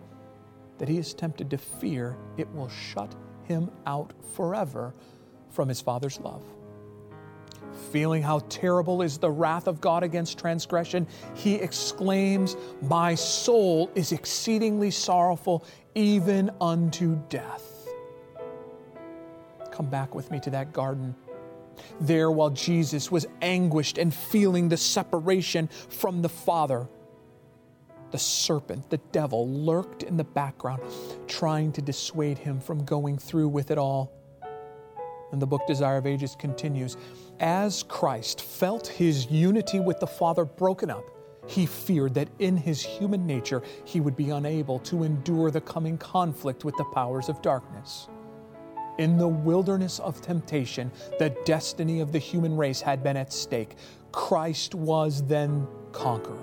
that 0.77 0.88
he 0.88 0.99
is 0.99 1.15
tempted 1.15 1.49
to 1.49 1.57
fear 1.57 2.15
it 2.38 2.47
will 2.53 2.69
shut 2.69 3.15
him 3.45 3.71
out 3.88 4.13
forever 4.35 4.93
from 5.49 5.67
his 5.67 5.81
Father's 5.81 6.19
love. 6.19 6.43
Feeling 7.91 8.21
how 8.21 8.39
terrible 8.49 9.01
is 9.01 9.17
the 9.17 9.31
wrath 9.31 9.67
of 9.67 9.81
God 9.81 10.03
against 10.03 10.38
transgression, 10.38 11.07
he 11.33 11.55
exclaims, 11.55 12.55
My 12.81 13.15
soul 13.15 13.91
is 13.95 14.11
exceedingly 14.11 14.91
sorrowful, 14.91 15.65
even 15.95 16.51
unto 16.61 17.15
death. 17.29 17.88
Come 19.71 19.89
back 19.89 20.13
with 20.13 20.29
me 20.29 20.39
to 20.41 20.49
that 20.51 20.73
garden. 20.73 21.15
There, 22.01 22.29
while 22.29 22.49
Jesus 22.49 23.09
was 23.09 23.25
anguished 23.41 23.97
and 23.97 24.13
feeling 24.13 24.69
the 24.69 24.77
separation 24.77 25.67
from 25.67 26.21
the 26.21 26.29
Father, 26.29 26.88
the 28.11 28.17
serpent, 28.17 28.89
the 28.89 28.97
devil, 29.11 29.47
lurked 29.47 30.03
in 30.03 30.17
the 30.17 30.23
background, 30.23 30.81
trying 31.27 31.71
to 31.73 31.81
dissuade 31.81 32.38
him 32.38 32.59
from 32.59 32.83
going 32.83 33.17
through 33.17 33.49
with 33.49 33.71
it 33.71 33.77
all. 33.77 34.11
And 35.31 35.41
the 35.41 35.48
book 35.48 35.62
Desire 35.67 35.98
of 35.98 36.05
Ages 36.05 36.36
continues 36.38 36.98
As 37.39 37.83
Christ 37.83 38.41
felt 38.41 38.88
his 38.88 39.29
unity 39.29 39.79
with 39.79 40.00
the 40.00 40.07
Father 40.07 40.45
broken 40.45 40.89
up, 40.89 41.03
he 41.48 41.65
feared 41.65 42.13
that 42.13 42.29
in 42.39 42.55
his 42.57 42.81
human 42.81 43.25
nature 43.25 43.63
he 43.83 44.01
would 44.01 44.15
be 44.15 44.29
unable 44.29 44.79
to 44.79 45.03
endure 45.03 45.50
the 45.50 45.62
coming 45.62 45.98
conflict 45.98 46.63
with 46.63 46.77
the 46.77 46.83
powers 46.86 47.27
of 47.27 47.41
darkness. 47.41 48.07
In 49.00 49.17
the 49.17 49.27
wilderness 49.27 50.00
of 50.00 50.21
temptation, 50.21 50.91
the 51.17 51.29
destiny 51.45 52.01
of 52.01 52.12
the 52.12 52.19
human 52.19 52.57
race 52.57 52.81
had 52.81 53.01
been 53.01 53.17
at 53.17 53.31
stake. 53.31 53.77
Christ 54.12 54.75
was 54.75 55.24
then 55.25 55.67
conqueror. 55.91 56.38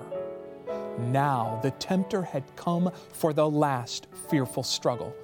Now 0.98 1.60
the 1.62 1.72
tempter 1.72 2.22
had 2.22 2.44
come 2.56 2.90
for 3.12 3.32
the 3.32 3.48
last 3.48 4.06
fearful 4.30 4.62
struggle. 4.62 5.14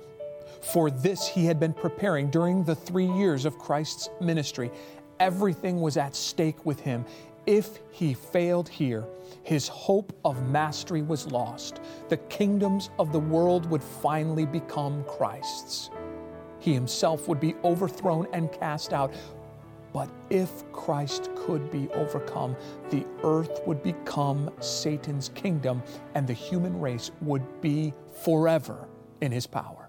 For 0.63 0.91
this 0.91 1.27
he 1.27 1.45
had 1.45 1.59
been 1.59 1.73
preparing 1.73 2.31
during 2.31 2.63
the 2.65 2.75
three 2.75 3.11
years 3.11 3.45
of 3.45 3.59
Christ's 3.59 4.09
ministry. 4.21 4.71
Everything 5.21 5.81
was 5.81 5.97
at 5.97 6.15
stake 6.15 6.65
with 6.65 6.81
him. 6.81 7.05
If 7.47 7.81
he 7.91 8.15
failed 8.15 8.69
here, 8.69 9.05
his 9.43 9.67
hope 9.67 10.13
of 10.25 10.49
mastery 10.49 11.03
was 11.03 11.27
lost. 11.33 11.81
The 12.09 12.17
kingdoms 12.17 12.91
of 12.99 13.13
the 13.13 13.19
world 13.19 13.69
would 13.71 13.83
finally 13.83 14.47
become 14.47 15.05
Christ's. 15.05 15.91
He 16.61 16.73
himself 16.73 17.27
would 17.27 17.41
be 17.41 17.57
overthrown 17.65 18.29
and 18.33 18.53
cast 18.53 18.93
out. 18.93 19.13
But 19.93 20.09
if 20.31 20.71
Christ 20.73 21.31
could 21.35 21.71
be 21.73 21.89
overcome, 21.91 22.57
the 22.91 23.05
earth 23.25 23.61
would 23.67 23.83
become 23.83 24.49
Satan's 24.61 25.29
kingdom 25.31 25.83
and 26.15 26.27
the 26.27 26.33
human 26.33 26.81
race 26.81 27.11
would 27.21 27.61
be 27.61 27.93
forever 28.13 28.87
in 29.21 29.33
his 29.33 29.47
power. 29.47 29.82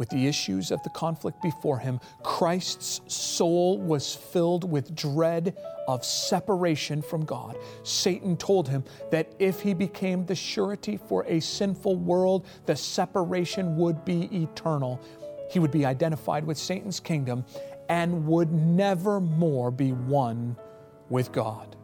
With 0.00 0.08
the 0.08 0.26
issues 0.26 0.70
of 0.70 0.82
the 0.82 0.88
conflict 0.88 1.42
before 1.42 1.78
him, 1.78 2.00
Christ's 2.22 3.02
soul 3.06 3.78
was 3.78 4.14
filled 4.14 4.64
with 4.64 4.94
dread 4.96 5.54
of 5.86 6.06
separation 6.06 7.02
from 7.02 7.26
God. 7.26 7.58
Satan 7.82 8.38
told 8.38 8.66
him 8.66 8.82
that 9.10 9.30
if 9.38 9.60
he 9.60 9.74
became 9.74 10.24
the 10.24 10.34
surety 10.34 10.96
for 10.96 11.26
a 11.26 11.38
sinful 11.38 11.96
world, 11.96 12.46
the 12.64 12.76
separation 12.76 13.76
would 13.76 14.02
be 14.06 14.22
eternal. 14.34 14.98
He 15.50 15.58
would 15.58 15.70
be 15.70 15.84
identified 15.84 16.46
with 16.46 16.56
Satan's 16.56 16.98
kingdom 16.98 17.44
and 17.90 18.26
would 18.26 18.50
never 18.52 19.20
more 19.20 19.70
be 19.70 19.92
one 19.92 20.56
with 21.10 21.30
God 21.30 21.76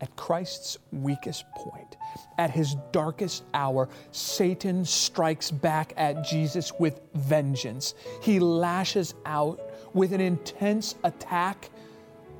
at 0.00 0.14
Christ's 0.16 0.78
weakest 0.92 1.44
point, 1.56 1.96
at 2.38 2.50
his 2.50 2.76
darkest 2.92 3.44
hour, 3.54 3.88
Satan 4.12 4.84
strikes 4.84 5.50
back 5.50 5.92
at 5.96 6.24
Jesus 6.24 6.72
with 6.78 7.00
vengeance. 7.14 7.94
He 8.22 8.38
lashes 8.38 9.14
out 9.26 9.60
with 9.94 10.12
an 10.12 10.20
intense 10.20 10.94
attack, 11.04 11.70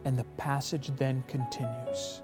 and 0.05 0.19
the 0.19 0.25
passage 0.37 0.91
then 0.97 1.25
continues 1.27 2.23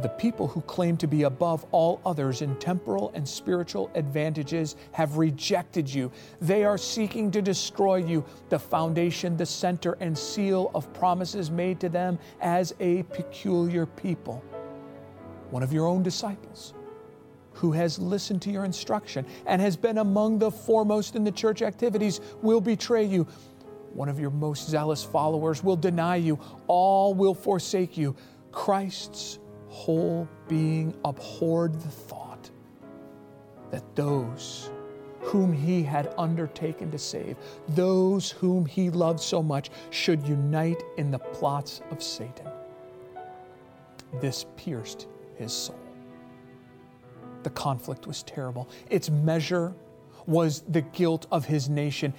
the 0.00 0.08
people 0.08 0.48
who 0.48 0.62
claim 0.62 0.96
to 0.96 1.06
be 1.06 1.24
above 1.24 1.66
all 1.70 2.00
others 2.06 2.40
in 2.40 2.56
temporal 2.56 3.12
and 3.14 3.28
spiritual 3.28 3.90
advantages 3.94 4.76
have 4.92 5.18
rejected 5.18 5.92
you. 5.92 6.10
They 6.40 6.64
are 6.64 6.78
seeking 6.78 7.30
to 7.32 7.42
destroy 7.42 7.96
you, 7.96 8.24
the 8.48 8.58
foundation, 8.58 9.36
the 9.36 9.46
center, 9.46 9.98
and 10.00 10.16
seal 10.16 10.70
of 10.74 10.92
promises 10.94 11.50
made 11.50 11.78
to 11.80 11.88
them 11.88 12.18
as 12.40 12.74
a 12.80 13.02
peculiar 13.04 13.84
people. 13.84 14.42
One 15.50 15.62
of 15.62 15.72
your 15.72 15.86
own 15.86 16.02
disciples 16.02 16.72
who 17.52 17.72
has 17.72 17.98
listened 17.98 18.40
to 18.42 18.50
your 18.50 18.64
instruction 18.64 19.26
and 19.46 19.60
has 19.60 19.76
been 19.76 19.98
among 19.98 20.38
the 20.38 20.50
foremost 20.50 21.16
in 21.16 21.24
the 21.24 21.30
church 21.30 21.60
activities 21.60 22.20
will 22.40 22.60
betray 22.60 23.04
you. 23.04 23.26
One 23.92 24.08
of 24.08 24.18
your 24.18 24.30
most 24.30 24.70
zealous 24.70 25.04
followers 25.04 25.62
will 25.62 25.76
deny 25.76 26.16
you. 26.16 26.38
All 26.66 27.12
will 27.12 27.34
forsake 27.34 27.98
you. 27.98 28.16
Christ's 28.52 29.38
whole 29.72 30.28
being 30.48 30.94
abhorred 31.02 31.72
the 31.80 31.88
thought 31.88 32.50
that 33.70 33.82
those 33.96 34.70
whom 35.20 35.50
he 35.50 35.82
had 35.82 36.12
undertaken 36.18 36.90
to 36.90 36.98
save, 36.98 37.38
those 37.68 38.30
whom 38.30 38.66
he 38.66 38.90
loved 38.90 39.18
so 39.18 39.42
much, 39.42 39.70
should 39.88 40.28
unite 40.28 40.82
in 40.98 41.10
the 41.10 41.18
plots 41.18 41.80
of 41.90 42.02
Satan. 42.02 42.46
This 44.20 44.44
pierced 44.56 45.06
his 45.36 45.54
soul. 45.54 45.78
The 47.42 47.50
conflict 47.50 48.06
was 48.06 48.22
terrible. 48.24 48.68
Its 48.90 49.08
measure 49.08 49.74
was 50.26 50.64
the 50.68 50.82
guilt 50.82 51.26
of 51.32 51.46
his 51.46 51.70
nation, 51.70 52.12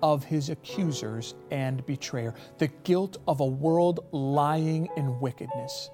of 0.00 0.22
his 0.22 0.48
accusers 0.48 1.34
and 1.50 1.84
betrayer, 1.86 2.34
the 2.58 2.68
guilt 2.84 3.16
of 3.26 3.40
a 3.40 3.46
world 3.46 4.06
lying 4.12 4.88
in 4.96 5.18
wickedness 5.18 5.90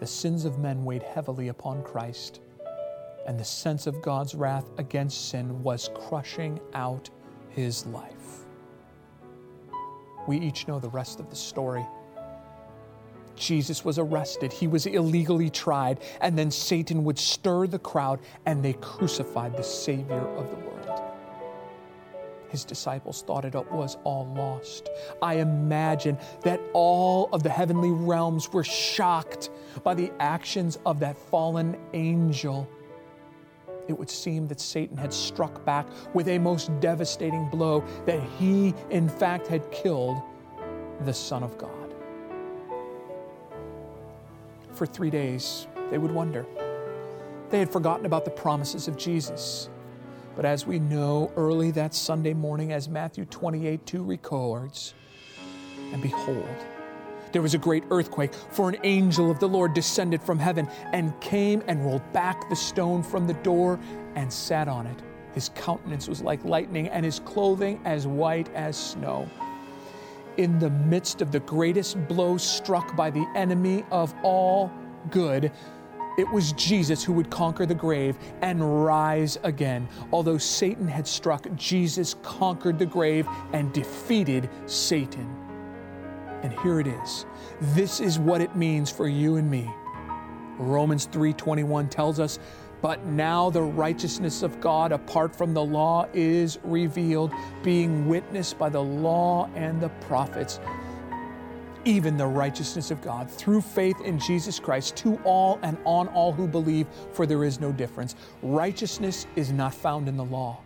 the 0.00 0.06
sins 0.06 0.44
of 0.44 0.58
men 0.58 0.84
weighed 0.84 1.02
heavily 1.02 1.48
upon 1.48 1.82
Christ, 1.82 2.40
and 3.26 3.38
the 3.38 3.44
sense 3.44 3.86
of 3.86 4.02
God's 4.02 4.34
wrath 4.34 4.70
against 4.78 5.30
sin 5.30 5.62
was 5.62 5.90
crushing 5.94 6.60
out 6.74 7.10
his 7.48 7.86
life. 7.86 8.44
We 10.28 10.38
each 10.38 10.68
know 10.68 10.78
the 10.78 10.90
rest 10.90 11.20
of 11.20 11.30
the 11.30 11.36
story. 11.36 11.86
Jesus 13.36 13.84
was 13.84 13.98
arrested, 13.98 14.52
he 14.52 14.66
was 14.66 14.86
illegally 14.86 15.50
tried, 15.50 16.00
and 16.20 16.38
then 16.38 16.50
Satan 16.50 17.04
would 17.04 17.18
stir 17.18 17.66
the 17.66 17.78
crowd, 17.78 18.20
and 18.46 18.62
they 18.62 18.72
crucified 18.74 19.56
the 19.56 19.62
Savior 19.62 20.20
of 20.36 20.50
the 20.50 20.56
world 20.56 20.65
his 22.48 22.64
disciples 22.64 23.22
thought 23.22 23.44
it 23.44 23.54
was 23.72 23.96
all 24.04 24.26
lost. 24.34 24.88
I 25.22 25.34
imagine 25.34 26.18
that 26.42 26.60
all 26.72 27.28
of 27.32 27.42
the 27.42 27.50
heavenly 27.50 27.90
realms 27.90 28.52
were 28.52 28.64
shocked 28.64 29.50
by 29.82 29.94
the 29.94 30.12
actions 30.20 30.78
of 30.86 31.00
that 31.00 31.16
fallen 31.16 31.76
angel. 31.92 32.68
It 33.88 33.98
would 33.98 34.10
seem 34.10 34.48
that 34.48 34.60
Satan 34.60 34.96
had 34.96 35.12
struck 35.12 35.64
back 35.64 35.86
with 36.14 36.28
a 36.28 36.38
most 36.38 36.70
devastating 36.80 37.48
blow, 37.48 37.84
that 38.04 38.20
he, 38.38 38.74
in 38.90 39.08
fact, 39.08 39.46
had 39.46 39.70
killed 39.70 40.20
the 41.04 41.12
Son 41.14 41.42
of 41.42 41.56
God. 41.58 41.70
For 44.72 44.86
three 44.86 45.10
days, 45.10 45.66
they 45.90 45.98
would 45.98 46.10
wonder. 46.10 46.46
They 47.50 47.60
had 47.60 47.70
forgotten 47.70 48.06
about 48.06 48.24
the 48.24 48.30
promises 48.30 48.88
of 48.88 48.96
Jesus. 48.96 49.70
But 50.36 50.44
as 50.44 50.66
we 50.66 50.78
know, 50.78 51.32
early 51.34 51.70
that 51.72 51.94
Sunday 51.94 52.34
morning, 52.34 52.70
as 52.70 52.90
Matthew 52.90 53.24
28 53.24 53.86
2 53.86 54.02
records, 54.02 54.92
and 55.92 56.02
behold, 56.02 56.44
there 57.32 57.40
was 57.40 57.54
a 57.54 57.58
great 57.58 57.84
earthquake, 57.90 58.34
for 58.34 58.68
an 58.68 58.76
angel 58.84 59.30
of 59.30 59.40
the 59.40 59.48
Lord 59.48 59.72
descended 59.72 60.22
from 60.22 60.38
heaven 60.38 60.68
and 60.92 61.18
came 61.20 61.62
and 61.66 61.84
rolled 61.84 62.12
back 62.12 62.48
the 62.50 62.56
stone 62.56 63.02
from 63.02 63.26
the 63.26 63.34
door 63.34 63.80
and 64.14 64.30
sat 64.30 64.68
on 64.68 64.86
it. 64.86 65.02
His 65.32 65.48
countenance 65.54 66.06
was 66.06 66.20
like 66.20 66.44
lightning, 66.44 66.88
and 66.88 67.04
his 67.04 67.20
clothing 67.20 67.80
as 67.84 68.06
white 68.06 68.50
as 68.54 68.76
snow. 68.76 69.28
In 70.36 70.58
the 70.58 70.70
midst 70.70 71.22
of 71.22 71.32
the 71.32 71.40
greatest 71.40 71.96
blow 72.08 72.36
struck 72.36 72.94
by 72.94 73.10
the 73.10 73.26
enemy 73.34 73.84
of 73.90 74.14
all 74.22 74.70
good, 75.10 75.50
it 76.16 76.30
was 76.30 76.52
Jesus 76.52 77.04
who 77.04 77.12
would 77.12 77.30
conquer 77.30 77.66
the 77.66 77.74
grave 77.74 78.18
and 78.42 78.84
rise 78.84 79.38
again. 79.42 79.88
Although 80.12 80.38
Satan 80.38 80.88
had 80.88 81.06
struck, 81.06 81.46
Jesus 81.54 82.14
conquered 82.22 82.78
the 82.78 82.86
grave 82.86 83.26
and 83.52 83.72
defeated 83.72 84.48
Satan. 84.66 85.28
And 86.42 86.52
here 86.60 86.80
it 86.80 86.86
is. 86.86 87.26
This 87.74 88.00
is 88.00 88.18
what 88.18 88.40
it 88.40 88.56
means 88.56 88.90
for 88.90 89.08
you 89.08 89.36
and 89.36 89.50
me. 89.50 89.70
Romans 90.58 91.06
3:21 91.06 91.88
tells 91.88 92.18
us, 92.18 92.38
"But 92.80 93.04
now 93.06 93.50
the 93.50 93.62
righteousness 93.62 94.42
of 94.42 94.60
God 94.60 94.92
apart 94.92 95.34
from 95.34 95.54
the 95.54 95.64
law 95.64 96.06
is 96.14 96.58
revealed, 96.62 97.32
being 97.62 98.08
witnessed 98.08 98.58
by 98.58 98.68
the 98.68 98.82
law 98.82 99.48
and 99.54 99.80
the 99.80 99.88
prophets." 100.08 100.60
Even 101.86 102.16
the 102.16 102.26
righteousness 102.26 102.90
of 102.90 103.00
God 103.00 103.30
through 103.30 103.60
faith 103.60 104.00
in 104.00 104.18
Jesus 104.18 104.58
Christ 104.58 104.96
to 104.96 105.16
all 105.24 105.60
and 105.62 105.78
on 105.84 106.08
all 106.08 106.32
who 106.32 106.48
believe, 106.48 106.88
for 107.12 107.26
there 107.26 107.44
is 107.44 107.60
no 107.60 107.72
difference. 107.72 108.16
Righteousness 108.42 109.26
is 109.36 109.52
not 109.52 109.72
found 109.72 110.08
in 110.08 110.16
the 110.16 110.24
law. 110.24 110.60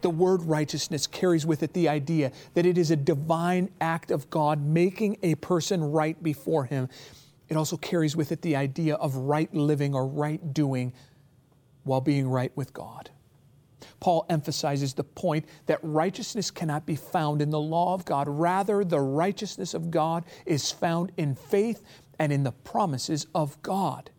The 0.00 0.10
word 0.10 0.42
righteousness 0.42 1.06
carries 1.06 1.44
with 1.44 1.62
it 1.62 1.72
the 1.72 1.88
idea 1.88 2.30
that 2.54 2.66
it 2.66 2.78
is 2.78 2.90
a 2.90 2.96
divine 2.96 3.70
act 3.80 4.10
of 4.10 4.30
God 4.30 4.62
making 4.62 5.18
a 5.22 5.34
person 5.36 5.82
right 5.82 6.20
before 6.22 6.64
Him. 6.64 6.88
It 7.48 7.56
also 7.56 7.76
carries 7.76 8.14
with 8.14 8.30
it 8.30 8.42
the 8.42 8.54
idea 8.56 8.94
of 8.94 9.16
right 9.16 9.52
living 9.52 9.94
or 9.94 10.06
right 10.06 10.52
doing 10.54 10.92
while 11.82 12.00
being 12.00 12.28
right 12.28 12.52
with 12.54 12.72
God. 12.72 13.10
Paul 14.00 14.26
emphasizes 14.28 14.94
the 14.94 15.04
point 15.04 15.46
that 15.66 15.78
righteousness 15.82 16.50
cannot 16.50 16.86
be 16.86 16.96
found 16.96 17.40
in 17.42 17.50
the 17.50 17.60
law 17.60 17.94
of 17.94 18.04
God. 18.04 18.28
Rather, 18.28 18.84
the 18.84 19.00
righteousness 19.00 19.74
of 19.74 19.90
God 19.90 20.24
is 20.46 20.70
found 20.72 21.12
in 21.16 21.34
faith 21.34 21.82
and 22.18 22.32
in 22.32 22.42
the 22.42 22.52
promises 22.52 23.26
of 23.34 23.60
God. 23.62 24.10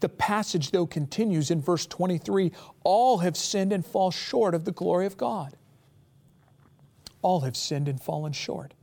The 0.00 0.08
passage, 0.08 0.70
though, 0.70 0.86
continues 0.86 1.50
in 1.50 1.60
verse 1.60 1.86
23 1.86 2.52
all 2.84 3.18
have 3.18 3.36
sinned 3.36 3.72
and 3.72 3.84
fall 3.84 4.10
short 4.10 4.54
of 4.54 4.64
the 4.64 4.72
glory 4.72 5.06
of 5.06 5.16
God. 5.16 5.56
All 7.22 7.40
have 7.40 7.56
sinned 7.56 7.88
and 7.88 8.00
fallen 8.00 8.32
short. 8.32 8.74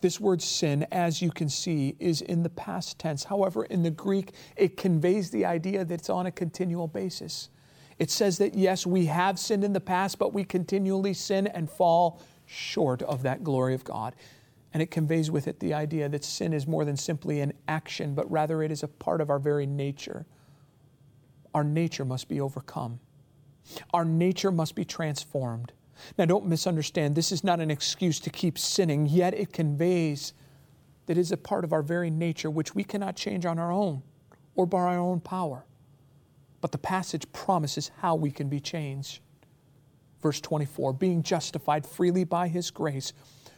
This 0.00 0.20
word 0.20 0.42
sin, 0.42 0.86
as 0.90 1.22
you 1.22 1.30
can 1.30 1.48
see, 1.48 1.96
is 1.98 2.20
in 2.20 2.42
the 2.42 2.50
past 2.50 2.98
tense. 2.98 3.24
However, 3.24 3.64
in 3.64 3.82
the 3.82 3.90
Greek, 3.90 4.32
it 4.56 4.76
conveys 4.76 5.30
the 5.30 5.44
idea 5.44 5.84
that 5.84 5.94
it's 5.94 6.10
on 6.10 6.26
a 6.26 6.32
continual 6.32 6.88
basis. 6.88 7.48
It 7.98 8.10
says 8.10 8.38
that 8.38 8.54
yes, 8.54 8.86
we 8.86 9.06
have 9.06 9.38
sinned 9.38 9.64
in 9.64 9.72
the 9.72 9.80
past, 9.80 10.18
but 10.18 10.32
we 10.32 10.44
continually 10.44 11.14
sin 11.14 11.46
and 11.46 11.70
fall 11.70 12.20
short 12.46 13.02
of 13.02 13.22
that 13.22 13.42
glory 13.42 13.74
of 13.74 13.84
God. 13.84 14.14
And 14.72 14.82
it 14.82 14.90
conveys 14.90 15.30
with 15.30 15.48
it 15.48 15.60
the 15.60 15.74
idea 15.74 16.08
that 16.08 16.24
sin 16.24 16.52
is 16.52 16.66
more 16.66 16.84
than 16.84 16.96
simply 16.96 17.40
an 17.40 17.52
action, 17.66 18.14
but 18.14 18.30
rather 18.30 18.62
it 18.62 18.70
is 18.70 18.82
a 18.82 18.88
part 18.88 19.20
of 19.20 19.30
our 19.30 19.38
very 19.38 19.66
nature. 19.66 20.26
Our 21.54 21.64
nature 21.64 22.04
must 22.04 22.28
be 22.28 22.40
overcome, 22.40 23.00
our 23.92 24.04
nature 24.04 24.52
must 24.52 24.74
be 24.74 24.84
transformed. 24.84 25.72
Now, 26.16 26.26
don't 26.26 26.46
misunderstand, 26.46 27.16
this 27.16 27.32
is 27.32 27.42
not 27.42 27.58
an 27.58 27.72
excuse 27.72 28.20
to 28.20 28.30
keep 28.30 28.56
sinning, 28.56 29.06
yet 29.06 29.34
it 29.34 29.52
conveys 29.52 30.32
that 31.06 31.16
it 31.16 31.20
is 31.20 31.32
a 31.32 31.36
part 31.36 31.64
of 31.64 31.72
our 31.72 31.82
very 31.82 32.10
nature 32.10 32.50
which 32.50 32.74
we 32.74 32.84
cannot 32.84 33.16
change 33.16 33.44
on 33.44 33.58
our 33.58 33.72
own 33.72 34.02
or 34.54 34.64
by 34.64 34.78
our 34.78 34.98
own 34.98 35.18
power. 35.18 35.64
But 36.60 36.72
the 36.72 36.78
passage 36.78 37.30
promises 37.32 37.90
how 37.98 38.14
we 38.14 38.30
can 38.30 38.48
be 38.48 38.60
changed. 38.60 39.20
Verse 40.20 40.40
24 40.40 40.92
being 40.94 41.22
justified 41.22 41.86
freely 41.86 42.24
by 42.24 42.48
his 42.48 42.70
grace 42.70 43.12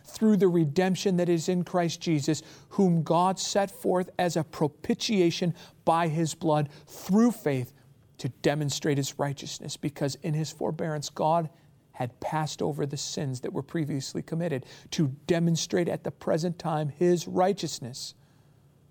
through 0.04 0.36
the 0.36 0.48
redemption 0.48 1.16
that 1.16 1.28
is 1.28 1.48
in 1.48 1.64
Christ 1.64 2.00
Jesus, 2.00 2.42
whom 2.70 3.02
God 3.02 3.38
set 3.38 3.70
forth 3.70 4.10
as 4.18 4.36
a 4.36 4.44
propitiation 4.44 5.54
by 5.84 6.08
his 6.08 6.34
blood 6.34 6.68
through 6.86 7.30
faith 7.32 7.72
to 8.18 8.28
demonstrate 8.28 8.98
his 8.98 9.18
righteousness, 9.18 9.76
because 9.76 10.16
in 10.16 10.34
his 10.34 10.50
forbearance, 10.50 11.08
God 11.08 11.48
had 11.92 12.18
passed 12.20 12.60
over 12.60 12.86
the 12.86 12.96
sins 12.96 13.40
that 13.40 13.52
were 13.52 13.62
previously 13.62 14.22
committed 14.22 14.66
to 14.90 15.08
demonstrate 15.26 15.88
at 15.88 16.04
the 16.04 16.10
present 16.10 16.58
time 16.58 16.88
his 16.88 17.28
righteousness, 17.28 18.14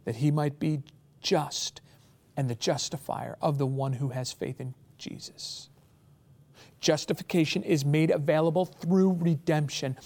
that 0.06 0.17
he 0.17 0.32
might 0.32 0.60
be 0.60 0.82
just 1.22 1.82
and 2.39 2.49
the 2.49 2.56
justifier 2.56 3.36
of 3.41 3.58
the 3.58 3.65
one 3.65 3.91
who 3.91 4.08
has 4.12 4.32
faith 4.32 4.62
in 4.62 4.73
Jesus. 4.97 5.67
Justification 6.80 7.63
is 7.63 7.84
made 7.84 8.12
available 8.12 8.63
through 8.63 9.12
redemption. 9.19 9.97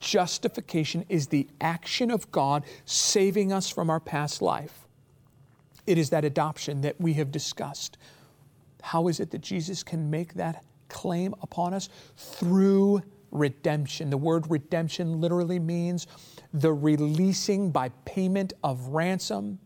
Justification 0.00 1.04
is 1.10 1.26
the 1.26 1.46
action 1.60 2.10
of 2.10 2.32
God 2.32 2.64
saving 2.86 3.52
us 3.52 3.68
from 3.68 3.90
our 3.90 4.00
past 4.00 4.40
life. 4.40 4.88
It 5.86 5.98
is 5.98 6.08
that 6.08 6.24
adoption 6.24 6.80
that 6.80 6.98
we 6.98 7.12
have 7.12 7.30
discussed. 7.30 7.98
How 8.82 9.08
is 9.08 9.20
it 9.20 9.30
that 9.32 9.42
Jesus 9.42 9.82
can 9.82 10.08
make 10.08 10.32
that 10.32 10.64
claim 10.88 11.34
upon 11.42 11.74
us 11.74 11.90
through 12.16 13.02
redemption. 13.32 14.08
The 14.08 14.16
word 14.16 14.50
redemption 14.50 15.20
literally 15.20 15.58
means 15.58 16.06
the 16.54 16.72
releasing 16.72 17.70
by 17.70 17.90
payment 18.06 18.54
of 18.64 18.88
ransom, 18.88 19.58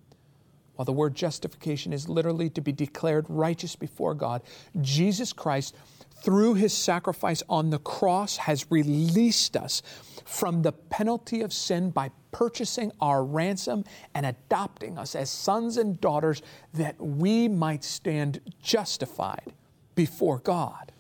while 0.77 0.85
the 0.85 0.93
word 0.93 1.15
justification 1.15 1.93
is 1.93 2.09
literally 2.09 2.49
to 2.51 2.61
be 2.61 2.73
declared 2.73 3.27
righteous 3.29 3.77
before 3.77 4.15
God. 4.15 4.43
Jesus 4.81 5.33
Christ, 5.33 5.75
through 6.23 6.55
his 6.55 6.73
sacrifice 6.73 7.43
on 7.49 7.71
the 7.71 7.79
cross, 7.79 8.37
has 8.37 8.71
released 8.71 9.57
us 9.57 9.83
from 10.25 10.63
the 10.63 10.73
penalty 10.73 11.41
of 11.41 11.53
sin 11.53 11.91
by 11.91 12.11
purchasing 12.33 12.93
our 13.01 13.25
ransom 13.25 13.85
and 14.15 14.27
adopting 14.27 14.99
us 14.99 15.15
as 15.15 15.31
sons 15.31 15.77
and 15.77 16.01
daughters 16.01 16.43
that 16.75 17.01
we 17.01 17.49
might 17.49 17.83
stand 17.83 18.41
justified 18.63 19.53
before 19.95 20.39
God. 20.39 20.93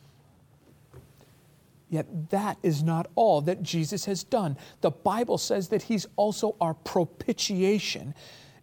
Yet 1.89 2.31
that 2.31 2.59
is 2.63 2.83
not 2.83 3.09
all 3.15 3.41
that 3.43 3.63
Jesus 3.63 4.07
has 4.07 4.25
done. 4.25 4.57
The 4.81 4.91
Bible 4.91 5.39
says 5.39 5.69
that 5.69 5.83
He's 5.83 6.07
also 6.17 6.57
our 6.61 6.75
propitiation. 6.75 8.15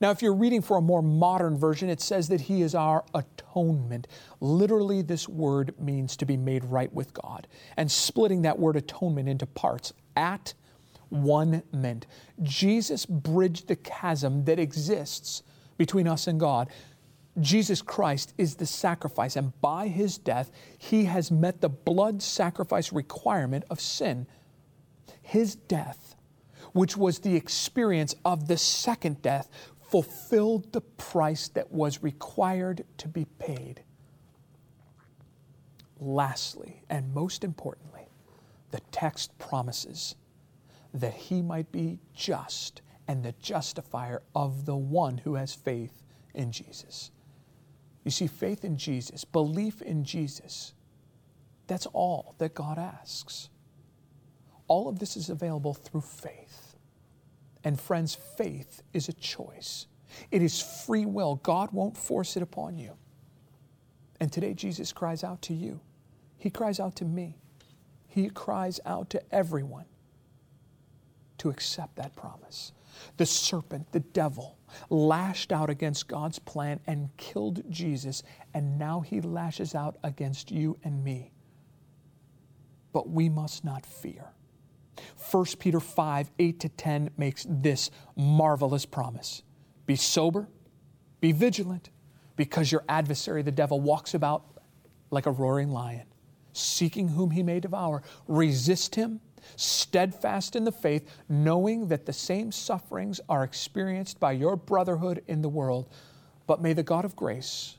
Now, 0.03 0.11
if 0.11 0.21
you're 0.21 0.33
reading 0.33 0.61
for 0.61 0.75
a 0.75 0.81
more 0.81 1.01
modern 1.01 1.57
version, 1.57 1.89
it 1.89 2.01
says 2.01 2.27
that 2.27 2.41
He 2.41 2.61
is 2.61 2.75
our 2.75 3.05
atonement. 3.15 4.05
Literally, 4.41 5.01
this 5.01 5.29
word 5.29 5.73
means 5.79 6.17
to 6.17 6.25
be 6.25 6.35
made 6.35 6.65
right 6.65 6.91
with 6.91 7.13
God. 7.13 7.47
And 7.77 7.89
splitting 7.89 8.41
that 8.41 8.59
word 8.59 8.75
atonement 8.75 9.29
into 9.29 9.45
parts, 9.45 9.93
at 10.17 10.55
one 11.07 11.63
meant. 11.71 12.05
Jesus 12.41 13.05
bridged 13.05 13.69
the 13.69 13.77
chasm 13.77 14.43
that 14.43 14.59
exists 14.59 15.41
between 15.77 16.09
us 16.09 16.27
and 16.27 16.37
God. 16.37 16.67
Jesus 17.39 17.81
Christ 17.81 18.33
is 18.37 18.55
the 18.55 18.65
sacrifice, 18.65 19.37
and 19.37 19.53
by 19.61 19.87
his 19.87 20.17
death, 20.17 20.51
he 20.77 21.05
has 21.05 21.31
met 21.31 21.61
the 21.61 21.69
blood 21.69 22.21
sacrifice 22.21 22.91
requirement 22.91 23.63
of 23.69 23.79
sin. 23.79 24.27
His 25.21 25.55
death, 25.55 26.15
which 26.73 26.97
was 26.97 27.19
the 27.19 27.37
experience 27.37 28.15
of 28.25 28.49
the 28.49 28.57
second 28.57 29.21
death, 29.21 29.47
fulfilled 29.93 30.73
the 30.73 30.81
price 30.81 31.49
that 31.49 31.71
was 31.71 32.01
required 32.01 32.83
to 32.97 33.07
be 33.07 33.25
paid. 33.37 33.83
Lastly, 35.99 36.81
and 36.89 37.13
most 37.13 37.43
importantly, 37.43 38.07
the 38.71 38.79
text 38.91 39.37
promises 39.37 40.15
that 40.95 41.13
he 41.13 41.43
might 41.43 41.71
be 41.71 41.99
just 42.11 42.81
and 43.07 43.21
the 43.21 43.33
justifier 43.33 44.23
of 44.33 44.65
the 44.65 44.75
one 44.75 45.19
who 45.19 45.35
has 45.35 45.53
faith 45.53 46.01
in 46.33 46.51
Jesus. 46.51 47.11
You 48.03 48.09
see, 48.09 48.25
faith 48.25 48.65
in 48.65 48.77
Jesus, 48.77 49.23
belief 49.23 49.79
in 49.79 50.05
Jesus, 50.05 50.73
that's 51.67 51.85
all 51.93 52.33
that 52.39 52.55
God 52.55 52.79
asks. 52.79 53.47
All 54.67 54.89
of 54.89 54.97
this 54.97 55.15
is 55.15 55.29
available 55.29 55.75
through 55.75 56.01
faith. 56.01 56.62
And 57.63 57.79
friends, 57.79 58.15
faith 58.15 58.81
is 58.93 59.09
a 59.09 59.13
choice, 59.13 59.87
it 60.31 60.41
is 60.41 60.61
free 60.85 61.05
will. 61.05 61.35
God 61.37 61.71
won't 61.71 61.97
force 61.97 62.35
it 62.37 62.43
upon 62.43 62.77
you. 62.77 62.93
And 64.19 64.31
today, 64.31 64.53
Jesus 64.53 64.93
cries 64.93 65.23
out 65.23 65.41
to 65.43 65.53
you. 65.53 65.79
He 66.37 66.49
cries 66.49 66.79
out 66.79 66.95
to 66.97 67.05
me. 67.05 67.37
He 68.07 68.29
cries 68.29 68.79
out 68.85 69.09
to 69.11 69.21
everyone 69.33 69.85
to 71.39 71.49
accept 71.49 71.95
that 71.95 72.15
promise. 72.15 72.73
The 73.17 73.25
serpent, 73.25 73.91
the 73.91 73.99
devil, 74.01 74.57
lashed 74.89 75.51
out 75.51 75.69
against 75.69 76.07
God's 76.07 76.39
plan 76.39 76.79
and 76.85 77.09
killed 77.17 77.63
Jesus, 77.69 78.23
and 78.53 78.77
now 78.77 79.01
he 79.01 79.19
lashes 79.19 79.73
out 79.73 79.97
against 80.03 80.51
you 80.51 80.77
and 80.83 81.03
me. 81.03 81.31
But 82.91 83.09
we 83.09 83.29
must 83.29 83.65
not 83.65 83.85
fear. 83.85 84.25
1 85.31 85.45
Peter 85.59 85.79
5 85.79 86.31
8 86.37 86.59
to 86.59 86.69
10 86.69 87.09
makes 87.17 87.45
this 87.49 87.91
marvelous 88.15 88.85
promise 88.85 89.43
Be 89.85 89.95
sober, 89.95 90.47
be 91.21 91.31
vigilant, 91.31 91.89
because 92.35 92.71
your 92.71 92.83
adversary, 92.89 93.41
the 93.41 93.51
devil, 93.51 93.79
walks 93.79 94.13
about 94.13 94.45
like 95.11 95.25
a 95.25 95.31
roaring 95.31 95.69
lion, 95.69 96.05
seeking 96.53 97.09
whom 97.09 97.31
he 97.31 97.43
may 97.43 97.59
devour. 97.59 98.01
Resist 98.27 98.95
him 98.95 99.21
steadfast 99.55 100.55
in 100.55 100.63
the 100.63 100.71
faith, 100.71 101.09
knowing 101.29 101.87
that 101.87 102.05
the 102.05 102.13
same 102.13 102.51
sufferings 102.51 103.19
are 103.29 103.43
experienced 103.43 104.19
by 104.19 104.31
your 104.31 104.55
brotherhood 104.55 105.23
in 105.27 105.41
the 105.41 105.49
world. 105.49 105.89
But 106.47 106.61
may 106.61 106.73
the 106.73 106.83
God 106.83 107.05
of 107.05 107.15
grace, 107.15 107.77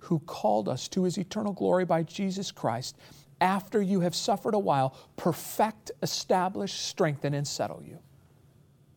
who 0.00 0.20
called 0.20 0.68
us 0.68 0.88
to 0.88 1.04
his 1.04 1.18
eternal 1.18 1.52
glory 1.52 1.84
by 1.84 2.02
Jesus 2.02 2.50
Christ, 2.50 2.96
after 3.40 3.80
you 3.80 4.00
have 4.00 4.14
suffered 4.14 4.54
a 4.54 4.58
while, 4.58 4.96
perfect, 5.16 5.90
establish, 6.02 6.72
strengthen, 6.72 7.34
and 7.34 7.46
settle 7.46 7.82
you. 7.86 7.98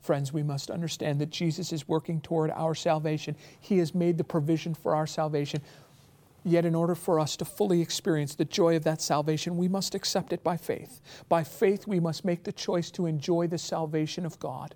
Friends, 0.02 0.34
we 0.34 0.42
must 0.42 0.72
understand 0.72 1.20
that 1.20 1.30
Jesus 1.30 1.72
is 1.72 1.88
working 1.88 2.22
toward 2.22 2.50
our 2.52 2.74
salvation. 2.74 3.36
He 3.60 3.78
has 3.78 3.94
made 3.94 4.18
the 4.18 4.24
provision 4.24 4.74
for 4.74 4.96
our 4.96 5.06
salvation. 5.06 5.62
Yet, 6.44 6.66
in 6.66 6.74
order 6.74 6.96
for 6.96 7.20
us 7.20 7.38
to 7.38 7.46
fully 7.46 7.82
experience 7.82 8.34
the 8.34 8.46
joy 8.46 8.76
of 8.76 8.84
that 8.84 9.00
salvation, 9.00 9.58
we 9.58 9.68
must 9.68 9.94
accept 9.94 10.34
it 10.34 10.44
by 10.44 10.58
faith. 10.58 11.02
By 11.30 11.44
faith, 11.44 11.86
we 11.86 12.00
must 12.00 12.26
make 12.26 12.44
the 12.44 12.52
choice 12.52 12.90
to 12.92 13.06
enjoy 13.06 13.46
the 13.46 13.60
salvation 13.60 14.26
of 14.26 14.40
God. 14.40 14.74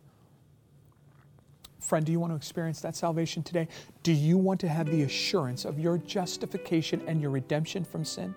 Friend, 1.79 2.05
do 2.05 2.11
you 2.11 2.19
want 2.19 2.31
to 2.31 2.37
experience 2.37 2.81
that 2.81 2.95
salvation 2.95 3.41
today? 3.41 3.67
Do 4.03 4.11
you 4.11 4.37
want 4.37 4.59
to 4.61 4.67
have 4.67 4.89
the 4.89 5.03
assurance 5.03 5.65
of 5.65 5.79
your 5.79 5.97
justification 5.97 7.01
and 7.07 7.19
your 7.19 7.31
redemption 7.31 7.83
from 7.83 8.05
sin? 8.05 8.35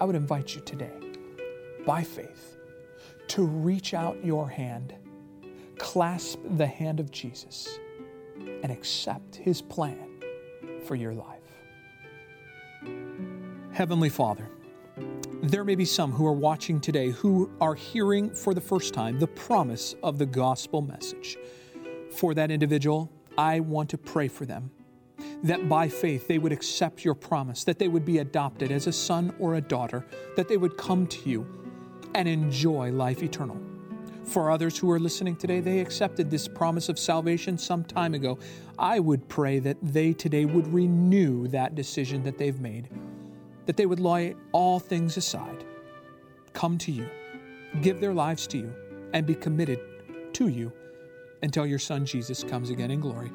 I 0.00 0.04
would 0.04 0.16
invite 0.16 0.54
you 0.54 0.60
today, 0.60 0.92
by 1.84 2.04
faith, 2.04 2.56
to 3.28 3.42
reach 3.42 3.94
out 3.94 4.24
your 4.24 4.48
hand, 4.48 4.94
clasp 5.76 6.40
the 6.56 6.66
hand 6.66 7.00
of 7.00 7.10
Jesus, 7.10 7.78
and 8.62 8.70
accept 8.70 9.36
his 9.36 9.60
plan 9.60 10.08
for 10.84 10.94
your 10.94 11.14
life. 11.14 11.38
Heavenly 13.72 14.08
Father, 14.08 14.48
There 15.42 15.64
may 15.64 15.76
be 15.76 15.84
some 15.84 16.10
who 16.10 16.26
are 16.26 16.32
watching 16.32 16.80
today 16.80 17.10
who 17.10 17.48
are 17.60 17.74
hearing 17.74 18.34
for 18.34 18.54
the 18.54 18.60
first 18.60 18.92
time 18.92 19.20
the 19.20 19.28
promise 19.28 19.94
of 20.02 20.18
the 20.18 20.26
gospel 20.26 20.82
message. 20.82 21.38
For 22.10 22.34
that 22.34 22.50
individual, 22.50 23.08
I 23.36 23.60
want 23.60 23.88
to 23.90 23.98
pray 23.98 24.26
for 24.26 24.46
them 24.46 24.72
that 25.42 25.68
by 25.68 25.88
faith 25.88 26.26
they 26.26 26.38
would 26.38 26.52
accept 26.52 27.04
your 27.04 27.14
promise, 27.14 27.64
that 27.64 27.78
they 27.78 27.88
would 27.88 28.04
be 28.04 28.18
adopted 28.18 28.72
as 28.72 28.86
a 28.86 28.92
son 28.92 29.34
or 29.38 29.54
a 29.54 29.60
daughter, 29.60 30.06
that 30.36 30.48
they 30.48 30.56
would 30.56 30.76
come 30.76 31.06
to 31.06 31.28
you 31.28 31.46
and 32.14 32.28
enjoy 32.28 32.90
life 32.90 33.22
eternal. 33.22 33.60
For 34.24 34.50
others 34.50 34.76
who 34.76 34.90
are 34.90 35.00
listening 35.00 35.36
today, 35.36 35.60
they 35.60 35.80
accepted 35.80 36.30
this 36.30 36.46
promise 36.48 36.88
of 36.88 36.98
salvation 36.98 37.56
some 37.56 37.82
time 37.84 38.14
ago. 38.14 38.38
I 38.78 39.00
would 39.00 39.26
pray 39.28 39.58
that 39.60 39.78
they 39.80 40.12
today 40.12 40.44
would 40.44 40.66
renew 40.72 41.48
that 41.48 41.74
decision 41.74 42.22
that 42.24 42.36
they've 42.36 42.60
made 42.60 42.90
that 43.68 43.76
they 43.76 43.84
would 43.84 44.00
lay 44.00 44.34
all 44.52 44.80
things 44.80 45.18
aside, 45.18 45.62
come 46.54 46.78
to 46.78 46.90
you, 46.90 47.06
give 47.82 48.00
their 48.00 48.14
lives 48.14 48.46
to 48.46 48.56
you, 48.56 48.74
and 49.12 49.26
be 49.26 49.34
committed 49.34 49.78
to 50.32 50.48
you 50.48 50.72
until 51.42 51.66
your 51.66 51.78
Son 51.78 52.06
Jesus 52.06 52.42
comes 52.42 52.70
again 52.70 52.90
in 52.90 52.98
glory. 52.98 53.30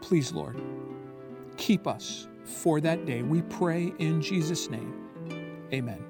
Please, 0.00 0.30
Lord, 0.32 0.62
keep 1.58 1.86
us 1.86 2.28
for 2.44 2.80
that 2.80 3.04
day. 3.04 3.22
We 3.22 3.42
pray 3.42 3.92
in 3.98 4.22
Jesus' 4.22 4.70
name. 4.70 4.94
Amen. 5.72 6.04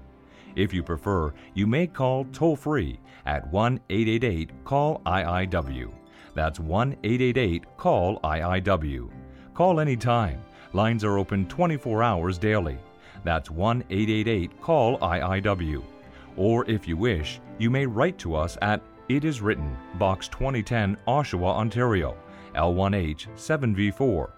If 0.54 0.72
you 0.72 0.84
prefer, 0.84 1.34
you 1.54 1.66
may 1.66 1.88
call 1.88 2.26
toll 2.26 2.54
free 2.54 3.00
at 3.26 3.52
1 3.52 3.80
888 3.90 4.64
CALL 4.64 5.02
IIW. 5.04 5.92
That's 6.34 6.60
1 6.60 6.96
888 7.02 7.64
CALL 7.76 8.20
IIW. 8.22 9.10
Call 9.58 9.80
anytime. 9.80 10.40
Lines 10.72 11.02
are 11.02 11.18
open 11.18 11.48
24 11.48 12.00
hours 12.00 12.38
daily. 12.38 12.78
That's 13.24 13.50
1 13.50 13.82
888 13.90 14.62
CALL 14.62 14.98
IIW. 14.98 15.82
Or 16.36 16.64
if 16.70 16.86
you 16.86 16.96
wish, 16.96 17.40
you 17.58 17.68
may 17.68 17.84
write 17.84 18.18
to 18.18 18.36
us 18.36 18.56
at 18.62 18.80
It 19.08 19.24
Is 19.24 19.40
Written, 19.40 19.76
Box 19.94 20.28
2010, 20.28 20.96
Oshawa, 21.08 21.56
Ontario, 21.56 22.16
L1H 22.54 23.26
7V4. 23.34 24.30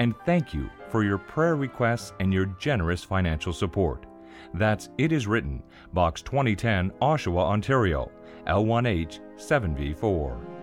And 0.00 0.14
thank 0.26 0.52
you 0.52 0.68
for 0.90 1.02
your 1.02 1.16
prayer 1.16 1.56
requests 1.56 2.12
and 2.20 2.30
your 2.30 2.44
generous 2.60 3.02
financial 3.02 3.54
support. 3.54 4.04
That's 4.52 4.90
It 4.98 5.12
Is 5.12 5.26
Written, 5.26 5.62
Box 5.94 6.20
2010, 6.20 6.90
Oshawa, 7.00 7.42
Ontario, 7.42 8.10
L1H 8.46 9.20
7V4. 9.38 10.57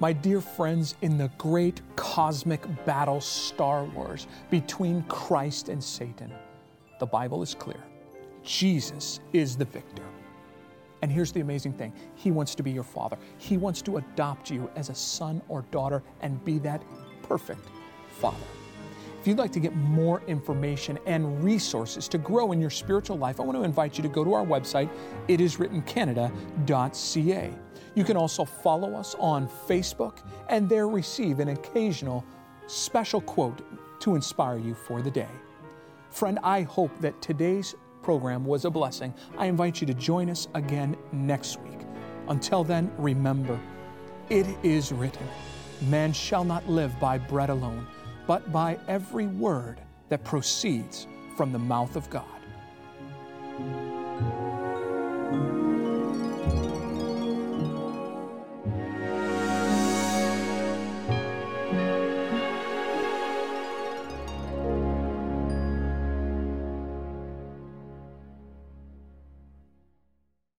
My 0.00 0.12
dear 0.12 0.40
friends, 0.40 0.94
in 1.02 1.18
the 1.18 1.28
great 1.38 1.80
cosmic 1.96 2.62
battle 2.84 3.20
Star 3.20 3.82
Wars 3.84 4.28
between 4.48 5.02
Christ 5.04 5.68
and 5.68 5.82
Satan, 5.82 6.32
the 7.00 7.06
Bible 7.06 7.42
is 7.42 7.54
clear. 7.54 7.82
Jesus 8.44 9.18
is 9.32 9.56
the 9.56 9.64
victor. 9.64 10.04
And 11.02 11.10
here's 11.10 11.32
the 11.32 11.40
amazing 11.40 11.72
thing 11.72 11.92
He 12.14 12.30
wants 12.30 12.54
to 12.54 12.62
be 12.62 12.70
your 12.70 12.84
father, 12.84 13.18
He 13.38 13.56
wants 13.56 13.82
to 13.82 13.96
adopt 13.96 14.52
you 14.52 14.70
as 14.76 14.88
a 14.88 14.94
son 14.94 15.42
or 15.48 15.62
daughter 15.72 16.04
and 16.20 16.44
be 16.44 16.60
that 16.60 16.80
perfect 17.22 17.66
father. 18.20 18.36
If 19.20 19.26
you'd 19.26 19.38
like 19.38 19.50
to 19.52 19.60
get 19.60 19.74
more 19.74 20.22
information 20.28 20.96
and 21.06 21.42
resources 21.42 22.06
to 22.08 22.18
grow 22.18 22.52
in 22.52 22.60
your 22.60 22.70
spiritual 22.70 23.18
life, 23.18 23.40
I 23.40 23.42
want 23.42 23.58
to 23.58 23.64
invite 23.64 23.98
you 23.98 24.02
to 24.02 24.08
go 24.08 24.22
to 24.22 24.32
our 24.32 24.46
website, 24.46 24.88
itiswrittencanada.ca. 25.26 27.50
You 27.94 28.04
can 28.04 28.16
also 28.16 28.44
follow 28.44 28.94
us 28.94 29.14
on 29.18 29.48
Facebook 29.48 30.18
and 30.48 30.68
there 30.68 30.88
receive 30.88 31.40
an 31.40 31.48
occasional 31.48 32.24
special 32.66 33.20
quote 33.20 33.62
to 34.00 34.14
inspire 34.14 34.58
you 34.58 34.74
for 34.74 35.02
the 35.02 35.10
day. 35.10 35.28
Friend, 36.10 36.38
I 36.42 36.62
hope 36.62 36.96
that 37.00 37.20
today's 37.20 37.74
program 38.02 38.44
was 38.44 38.64
a 38.64 38.70
blessing. 38.70 39.12
I 39.36 39.46
invite 39.46 39.80
you 39.80 39.86
to 39.86 39.94
join 39.94 40.30
us 40.30 40.48
again 40.54 40.96
next 41.12 41.60
week. 41.60 41.78
Until 42.28 42.64
then, 42.64 42.90
remember, 42.96 43.58
it 44.30 44.46
is 44.62 44.92
written, 44.92 45.26
Man 45.88 46.12
shall 46.12 46.44
not 46.44 46.68
live 46.68 46.98
by 46.98 47.18
bread 47.18 47.50
alone, 47.50 47.86
but 48.26 48.52
by 48.52 48.78
every 48.88 49.26
word 49.26 49.80
that 50.08 50.24
proceeds 50.24 51.06
from 51.36 51.52
the 51.52 51.58
mouth 51.58 51.96
of 51.96 52.08
God. 52.10 52.24